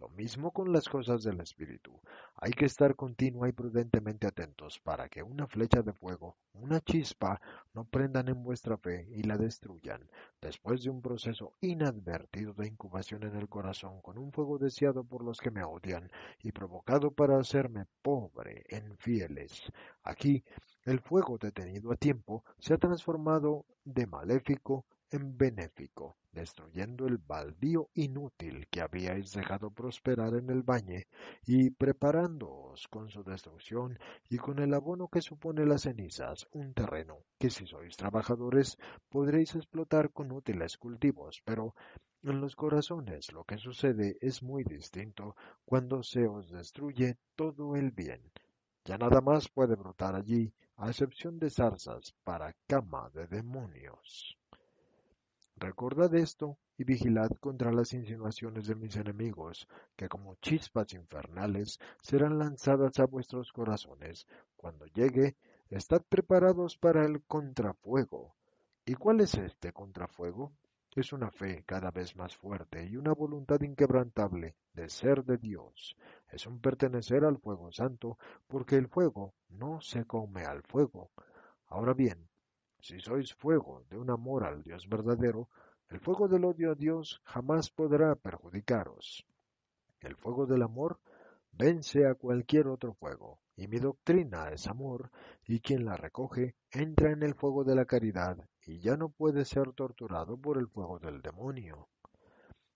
Lo 0.00 0.08
mismo 0.08 0.50
con 0.50 0.72
las 0.72 0.88
cosas 0.88 1.22
del 1.24 1.40
Espíritu. 1.40 1.92
Hay 2.36 2.52
que 2.52 2.64
estar 2.64 2.96
continua 2.96 3.50
y 3.50 3.52
prudentemente 3.52 4.26
atentos 4.26 4.80
para 4.80 5.10
que 5.10 5.22
una 5.22 5.46
flecha 5.46 5.82
de 5.82 5.92
fuego, 5.92 6.38
una 6.54 6.80
chispa, 6.80 7.38
no 7.74 7.84
prendan 7.84 8.28
en 8.28 8.42
vuestra 8.42 8.78
fe 8.78 9.06
y 9.10 9.24
la 9.24 9.36
destruyan, 9.36 10.08
después 10.40 10.82
de 10.82 10.88
un 10.88 11.02
proceso 11.02 11.52
inadvertido 11.60 12.54
de 12.54 12.68
incubación 12.68 13.24
en 13.24 13.36
el 13.36 13.50
corazón 13.50 14.00
con 14.00 14.16
un 14.16 14.32
fuego 14.32 14.56
deseado 14.56 15.04
por 15.04 15.22
los 15.22 15.38
que 15.38 15.50
me 15.50 15.64
odian 15.64 16.10
y 16.42 16.50
provocado 16.52 17.10
para 17.10 17.38
hacerme 17.38 17.84
pobre 18.00 18.64
en 18.70 18.96
fieles. 18.96 19.70
Aquí, 20.02 20.42
el 20.84 21.00
fuego 21.00 21.36
detenido 21.36 21.92
a 21.92 21.96
tiempo 21.96 22.42
se 22.58 22.72
ha 22.72 22.78
transformado 22.78 23.66
de 23.84 24.06
maléfico 24.06 24.86
en 25.10 25.36
benéfico, 25.36 26.16
destruyendo 26.32 27.06
el 27.06 27.18
baldío 27.18 27.90
inútil 27.94 28.66
que 28.68 28.80
habíais 28.80 29.32
dejado 29.32 29.70
prosperar 29.70 30.34
en 30.34 30.50
el 30.50 30.62
bañe, 30.62 31.06
y 31.46 31.70
preparándoos 31.70 32.86
con 32.88 33.08
su 33.10 33.22
destrucción 33.24 33.98
y 34.28 34.38
con 34.38 34.60
el 34.60 34.72
abono 34.74 35.08
que 35.08 35.20
supone 35.20 35.66
las 35.66 35.82
cenizas, 35.82 36.46
un 36.52 36.72
terreno 36.74 37.18
que 37.38 37.50
si 37.50 37.66
sois 37.66 37.96
trabajadores 37.96 38.78
podréis 39.08 39.54
explotar 39.54 40.12
con 40.12 40.30
útiles 40.30 40.76
cultivos, 40.78 41.42
pero 41.44 41.74
en 42.22 42.40
los 42.40 42.54
corazones 42.54 43.32
lo 43.32 43.44
que 43.44 43.58
sucede 43.58 44.16
es 44.20 44.42
muy 44.42 44.62
distinto 44.62 45.34
cuando 45.64 46.02
se 46.02 46.26
os 46.26 46.50
destruye 46.50 47.16
todo 47.34 47.76
el 47.76 47.90
bien. 47.90 48.20
Ya 48.84 48.98
nada 48.98 49.20
más 49.20 49.48
puede 49.48 49.74
brotar 49.74 50.14
allí, 50.14 50.52
a 50.76 50.88
excepción 50.88 51.38
de 51.38 51.50
zarzas 51.50 52.14
para 52.24 52.54
cama 52.66 53.10
de 53.12 53.26
demonios. 53.26 54.39
Recordad 55.60 56.14
esto 56.14 56.56
y 56.78 56.84
vigilad 56.84 57.28
contra 57.38 57.70
las 57.70 57.92
insinuaciones 57.92 58.66
de 58.66 58.74
mis 58.74 58.96
enemigos, 58.96 59.68
que 59.94 60.08
como 60.08 60.36
chispas 60.36 60.94
infernales 60.94 61.78
serán 62.00 62.38
lanzadas 62.38 62.98
a 62.98 63.04
vuestros 63.04 63.52
corazones. 63.52 64.26
Cuando 64.56 64.86
llegue, 64.86 65.36
estad 65.68 66.00
preparados 66.08 66.78
para 66.78 67.04
el 67.04 67.22
contrafuego. 67.24 68.34
¿Y 68.86 68.94
cuál 68.94 69.20
es 69.20 69.34
este 69.34 69.70
contrafuego? 69.74 70.50
Es 70.96 71.12
una 71.12 71.30
fe 71.30 71.62
cada 71.66 71.90
vez 71.90 72.16
más 72.16 72.34
fuerte 72.34 72.86
y 72.86 72.96
una 72.96 73.12
voluntad 73.12 73.60
inquebrantable 73.60 74.56
de 74.72 74.88
ser 74.88 75.24
de 75.24 75.36
Dios. 75.36 75.94
Es 76.30 76.46
un 76.46 76.58
pertenecer 76.58 77.22
al 77.26 77.36
fuego 77.36 77.70
santo, 77.70 78.16
porque 78.48 78.76
el 78.76 78.88
fuego 78.88 79.34
no 79.50 79.82
se 79.82 80.06
come 80.06 80.42
al 80.42 80.62
fuego. 80.62 81.10
Ahora 81.66 81.92
bien, 81.92 82.29
si 82.82 83.00
sois 83.00 83.34
fuego 83.34 83.84
de 83.90 83.98
un 83.98 84.10
amor 84.10 84.44
al 84.44 84.62
Dios 84.62 84.88
verdadero, 84.88 85.48
el 85.88 86.00
fuego 86.00 86.28
del 86.28 86.44
odio 86.44 86.72
a 86.72 86.74
Dios 86.74 87.20
jamás 87.24 87.70
podrá 87.70 88.14
perjudicaros. 88.14 89.26
El 90.00 90.16
fuego 90.16 90.46
del 90.46 90.62
amor 90.62 91.00
vence 91.52 92.06
a 92.06 92.14
cualquier 92.14 92.68
otro 92.68 92.94
fuego, 92.94 93.40
y 93.56 93.66
mi 93.66 93.78
doctrina 93.78 94.50
es 94.50 94.66
amor, 94.66 95.10
y 95.46 95.60
quien 95.60 95.84
la 95.84 95.96
recoge 95.96 96.54
entra 96.70 97.10
en 97.10 97.22
el 97.22 97.34
fuego 97.34 97.64
de 97.64 97.74
la 97.74 97.84
caridad, 97.84 98.38
y 98.64 98.78
ya 98.78 98.96
no 98.96 99.08
puede 99.08 99.44
ser 99.44 99.72
torturado 99.72 100.36
por 100.38 100.58
el 100.58 100.68
fuego 100.68 100.98
del 100.98 101.20
demonio. 101.20 101.88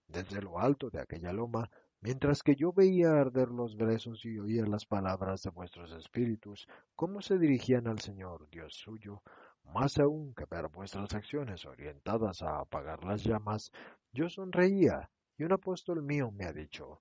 Desde 0.09 0.43
lo 0.43 0.59
alto 0.59 0.91
de 0.91 1.01
aquella 1.01 1.33
loma, 1.33 1.71
mientras 2.01 2.43
que 2.43 2.55
yo 2.57 2.73
veía 2.73 3.13
arder 3.13 3.49
los 3.49 3.77
brezos 3.77 4.25
y 4.25 4.39
oía 4.39 4.67
las 4.67 4.85
palabras 4.85 5.43
de 5.43 5.51
vuestros 5.51 5.93
espíritus, 5.93 6.67
cómo 6.95 7.23
se 7.23 7.39
dirigían 7.39 7.87
al 7.87 8.01
Señor, 8.01 8.49
Dios 8.51 8.75
suyo, 8.75 9.23
más 9.65 9.99
aún 9.99 10.35
que 10.35 10.45
ver 10.47 10.69
vuestras 10.69 11.15
acciones 11.15 11.65
orientadas 11.65 12.43
a 12.43 12.61
apagar 12.61 13.05
las 13.05 13.25
llamas, 13.25 13.73
yo 14.13 14.29
sonreía, 14.29 15.11
y 15.37 15.45
un 15.45 15.53
apóstol 15.53 16.03
mío 16.03 16.31
me 16.31 16.45
ha 16.45 16.53
dicho, 16.53 17.01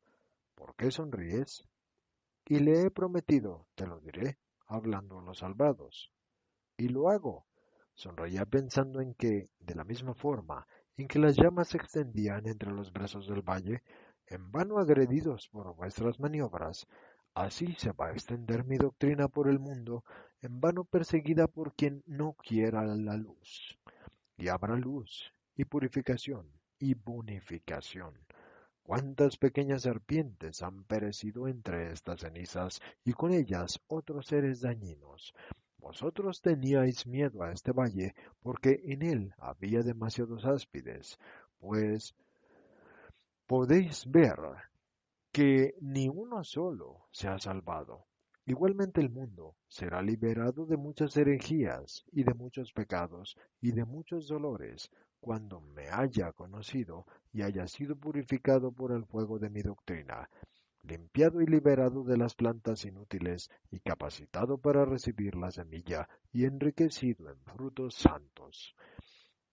¿por 0.56 0.76
qué 0.76 0.92
sonríes? 0.92 1.68
Y 2.46 2.60
le 2.60 2.82
he 2.82 2.92
prometido, 2.92 3.68
te 3.76 3.86
lo 3.86 4.00
diré, 4.00 4.40
hablando 4.68 5.20
a 5.20 5.24
los 5.24 5.40
salvados. 5.40 6.12
Y 6.78 6.90
lo 6.90 7.10
hago. 7.10 7.46
Sonreía 7.94 8.46
pensando 8.46 9.02
en 9.02 9.14
que, 9.14 9.50
de 9.60 9.76
la 9.76 9.84
misma 9.84 10.16
forma 10.16 10.66
en 10.98 11.08
que 11.08 11.20
las 11.20 11.36
llamas 11.36 11.70
se 11.70 11.78
extendían 11.78 12.48
entre 12.48 12.72
los 12.72 12.92
brazos 12.92 13.28
del 13.28 13.42
valle, 13.42 13.84
en 14.28 14.52
vano 14.52 14.78
agredidos 14.78 15.50
por 15.50 15.76
vuestras 15.76 16.20
maniobras, 16.20 16.88
así 17.34 17.74
se 17.78 17.92
va 17.92 18.08
a 18.08 18.12
extender 18.12 18.64
mi 18.64 18.78
doctrina 18.78 19.28
por 19.28 19.48
el 19.50 19.60
mundo 19.60 20.04
en 20.44 20.60
vano 20.60 20.84
perseguida 20.84 21.48
por 21.48 21.74
quien 21.74 22.04
no 22.06 22.34
quiera 22.34 22.86
la 22.86 23.16
luz. 23.16 23.80
Y 24.36 24.50
habrá 24.50 24.76
luz, 24.76 25.34
y 25.56 25.64
purificación, 25.64 26.52
y 26.80 26.96
bonificación. 26.96 28.14
Cuántas 28.84 29.38
pequeñas 29.38 29.84
serpientes 29.84 30.62
han 30.62 30.84
perecido 30.84 31.48
entre 31.48 31.94
estas 31.94 32.20
cenizas, 32.20 32.82
y 33.06 33.14
con 33.14 33.32
ellas 33.32 33.80
otros 33.88 34.28
seres 34.28 34.60
dañinos. 34.60 35.34
Vosotros 35.78 36.42
teníais 36.42 37.08
miedo 37.08 37.42
a 37.44 37.54
este 37.54 37.72
valle, 37.72 38.14
porque 38.42 38.82
en 38.84 39.02
él 39.02 39.34
había 39.38 39.82
demasiados 39.82 40.44
áspides, 40.44 41.18
pues 41.60 42.16
podéis 43.48 44.06
ver 44.12 44.40
que 45.32 45.76
ni 45.80 46.10
uno 46.10 46.44
solo 46.44 47.08
se 47.12 47.30
ha 47.30 47.40
salvado. 47.40 48.06
Igualmente 48.46 49.00
el 49.00 49.10
mundo 49.10 49.56
será 49.68 50.02
liberado 50.02 50.66
de 50.66 50.76
muchas 50.76 51.16
herejías 51.16 52.04
y 52.12 52.24
de 52.24 52.34
muchos 52.34 52.74
pecados 52.74 53.38
y 53.62 53.72
de 53.72 53.86
muchos 53.86 54.28
dolores 54.28 54.92
cuando 55.22 55.62
me 55.62 55.88
haya 55.90 56.34
conocido 56.34 57.06
y 57.32 57.42
haya 57.44 57.66
sido 57.68 57.96
purificado 57.96 58.74
por 58.74 58.92
el 58.92 59.06
fuego 59.06 59.40
de 59.40 59.50
mi 59.50 59.62
doctrina. 59.62 60.30
limpiado 60.84 61.40
y 61.40 61.46
liberado 61.46 62.04
de 62.04 62.18
las 62.18 62.36
plantas 62.36 62.84
inútiles 62.84 63.50
y 63.72 63.80
capacitado 63.80 64.58
para 64.58 64.84
recibir 64.84 65.36
la 65.36 65.50
semilla 65.50 66.10
y 66.34 66.44
enriquecido 66.44 67.30
en 67.30 67.40
frutos 67.46 67.96
santos. 67.96 68.76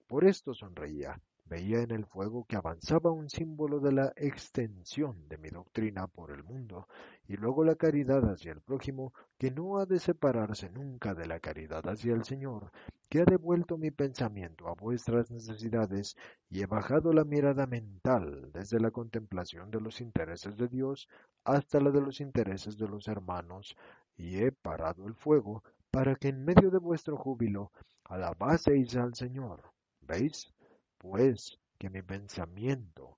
Por 0.08 0.24
esto 0.24 0.54
sonreía, 0.54 1.20
veía 1.50 1.80
en 1.80 1.90
el 1.90 2.06
fuego 2.06 2.44
que 2.44 2.54
avanzaba 2.54 3.10
un 3.10 3.28
símbolo 3.28 3.80
de 3.80 3.90
la 3.90 4.12
extensión 4.14 5.28
de 5.28 5.36
mi 5.36 5.48
doctrina 5.48 6.06
por 6.06 6.30
el 6.30 6.44
mundo, 6.44 6.86
y 7.26 7.36
luego 7.36 7.64
la 7.64 7.74
caridad 7.74 8.22
hacia 8.30 8.52
el 8.52 8.60
prójimo, 8.60 9.12
que 9.36 9.50
no 9.50 9.78
ha 9.78 9.84
de 9.84 9.98
separarse 9.98 10.70
nunca 10.70 11.12
de 11.12 11.26
la 11.26 11.40
caridad 11.40 11.82
hacia 11.88 12.14
el 12.14 12.22
Señor, 12.22 12.70
que 13.08 13.22
ha 13.22 13.24
devuelto 13.24 13.76
mi 13.76 13.90
pensamiento 13.90 14.68
a 14.68 14.74
vuestras 14.74 15.28
necesidades 15.32 16.16
y 16.48 16.62
he 16.62 16.66
bajado 16.66 17.12
la 17.12 17.24
mirada 17.24 17.66
mental 17.66 18.52
desde 18.52 18.78
la 18.78 18.92
contemplación 18.92 19.72
de 19.72 19.80
los 19.80 20.00
intereses 20.00 20.56
de 20.56 20.68
Dios 20.68 21.08
hasta 21.44 21.80
la 21.80 21.90
de 21.90 22.00
los 22.00 22.20
intereses 22.20 22.78
de 22.78 22.86
los 22.86 23.08
hermanos, 23.08 23.76
y 24.16 24.38
he 24.38 24.52
parado 24.52 25.04
el 25.08 25.16
fuego 25.16 25.64
para 25.90 26.14
que 26.14 26.28
en 26.28 26.44
medio 26.44 26.70
de 26.70 26.78
vuestro 26.78 27.16
júbilo 27.16 27.72
alabaseis 28.04 28.94
al 28.94 29.14
Señor. 29.14 29.64
¿Veis? 30.00 30.52
Pues 31.00 31.58
que 31.78 31.88
mi 31.88 32.02
pensamiento 32.02 33.16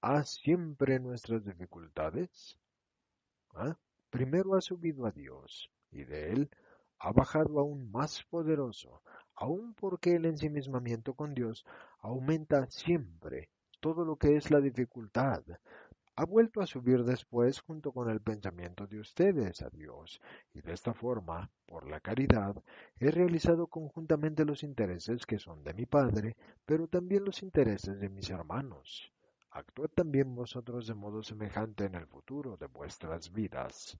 ha 0.00 0.24
siempre 0.24 0.98
nuestras 0.98 1.44
dificultades. 1.44 2.58
¿Ah? 3.54 3.76
Primero 4.08 4.54
ha 4.54 4.62
subido 4.62 5.04
a 5.04 5.10
Dios 5.10 5.70
y 5.90 6.04
de 6.04 6.32
él 6.32 6.50
ha 7.00 7.12
bajado 7.12 7.60
aún 7.60 7.90
más 7.90 8.24
poderoso, 8.30 9.02
aun 9.34 9.74
porque 9.74 10.14
el 10.14 10.24
ensimismamiento 10.24 11.12
con 11.12 11.34
Dios 11.34 11.66
aumenta 11.98 12.66
siempre 12.70 13.50
todo 13.80 14.06
lo 14.06 14.16
que 14.16 14.36
es 14.36 14.50
la 14.50 14.62
dificultad, 14.62 15.42
ha 16.16 16.24
vuelto 16.24 16.62
a 16.62 16.66
subir 16.66 17.04
después 17.04 17.60
junto 17.60 17.92
con 17.92 18.10
el 18.10 18.20
pensamiento 18.20 18.86
de 18.86 18.98
ustedes 19.00 19.60
a 19.60 19.68
Dios, 19.68 20.20
y 20.54 20.62
de 20.62 20.72
esta 20.72 20.94
forma, 20.94 21.50
por 21.66 21.86
la 21.88 22.00
caridad, 22.00 22.56
he 22.98 23.10
realizado 23.10 23.66
conjuntamente 23.66 24.46
los 24.46 24.62
intereses 24.62 25.26
que 25.26 25.38
son 25.38 25.62
de 25.62 25.74
mi 25.74 25.84
Padre, 25.84 26.36
pero 26.64 26.88
también 26.88 27.24
los 27.24 27.42
intereses 27.42 28.00
de 28.00 28.08
mis 28.08 28.30
hermanos. 28.30 29.12
Actuad 29.50 29.90
también 29.90 30.34
vosotros 30.34 30.86
de 30.86 30.94
modo 30.94 31.22
semejante 31.22 31.84
en 31.84 31.94
el 31.94 32.06
futuro 32.06 32.56
de 32.56 32.66
vuestras 32.66 33.30
vidas. 33.30 33.98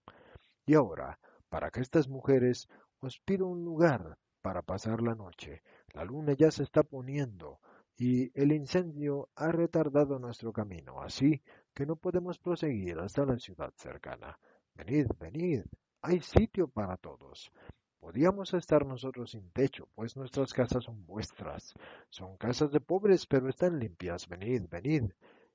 Y 0.65 0.75
ahora, 0.75 1.19
para 1.51 1.71
que 1.71 1.81
estas 1.81 2.09
mujeres 2.09 2.69
os 3.01 3.21
pido 3.21 3.47
un 3.47 3.63
lugar 3.63 4.19
para 4.41 4.63
pasar 4.63 5.03
la 5.03 5.15
noche. 5.15 5.63
La 5.93 6.05
luna 6.05 6.33
ya 6.33 6.51
se 6.51 6.63
está 6.63 6.83
poniendo 6.83 7.61
y 7.99 8.31
el 8.41 8.53
incendio 8.53 9.29
ha 9.35 9.51
retardado 9.51 10.19
nuestro 10.19 10.53
camino, 10.53 11.01
así 11.01 11.43
que 11.77 11.85
no 11.85 11.97
podemos 11.97 12.39
proseguir 12.39 12.99
hasta 12.99 13.27
la 13.27 13.39
ciudad 13.39 13.71
cercana. 13.77 14.39
Venid, 14.75 15.09
venid, 15.21 15.61
hay 16.01 16.21
sitio 16.21 16.69
para 16.69 16.97
todos. 16.97 17.53
Podíamos 18.01 18.55
estar 18.55 18.87
nosotros 18.87 19.33
sin 19.33 19.51
techo, 19.51 19.87
pues 19.95 20.17
nuestras 20.17 20.55
casas 20.55 20.85
son 20.85 21.05
vuestras. 21.05 21.75
Son 22.09 22.39
casas 22.39 22.73
de 22.73 22.81
pobres, 22.81 23.27
pero 23.27 23.51
están 23.51 23.79
limpias. 23.79 24.27
Venid, 24.27 24.63
venid, 24.71 25.05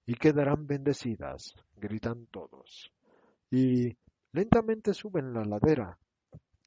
y 0.06 0.14
quedarán 0.14 0.68
bendecidas, 0.68 1.56
gritan 1.76 2.28
todos. 2.28 2.92
Y 3.50 3.98
lentamente 4.32 4.94
suben 4.94 5.34
la 5.34 5.44
ladera, 5.44 5.98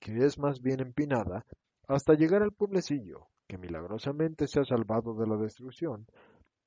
que 0.01 0.17
es 0.25 0.37
más 0.37 0.61
bien 0.61 0.81
empinada, 0.81 1.47
hasta 1.87 2.15
llegar 2.15 2.43
al 2.43 2.53
pueblecillo, 2.53 3.29
que 3.47 3.57
milagrosamente 3.57 4.49
se 4.49 4.61
ha 4.61 4.65
salvado 4.65 5.15
de 5.15 5.29
la 5.29 5.37
destrucción, 5.37 6.07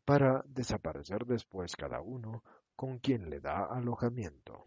para 0.06 0.42
desaparecer 0.48 1.26
después 1.26 1.76
cada 1.76 2.00
uno 2.00 2.44
con 2.78 3.00
quien 3.00 3.30
le 3.32 3.42
da 3.42 3.66
alojamiento. 3.66 4.64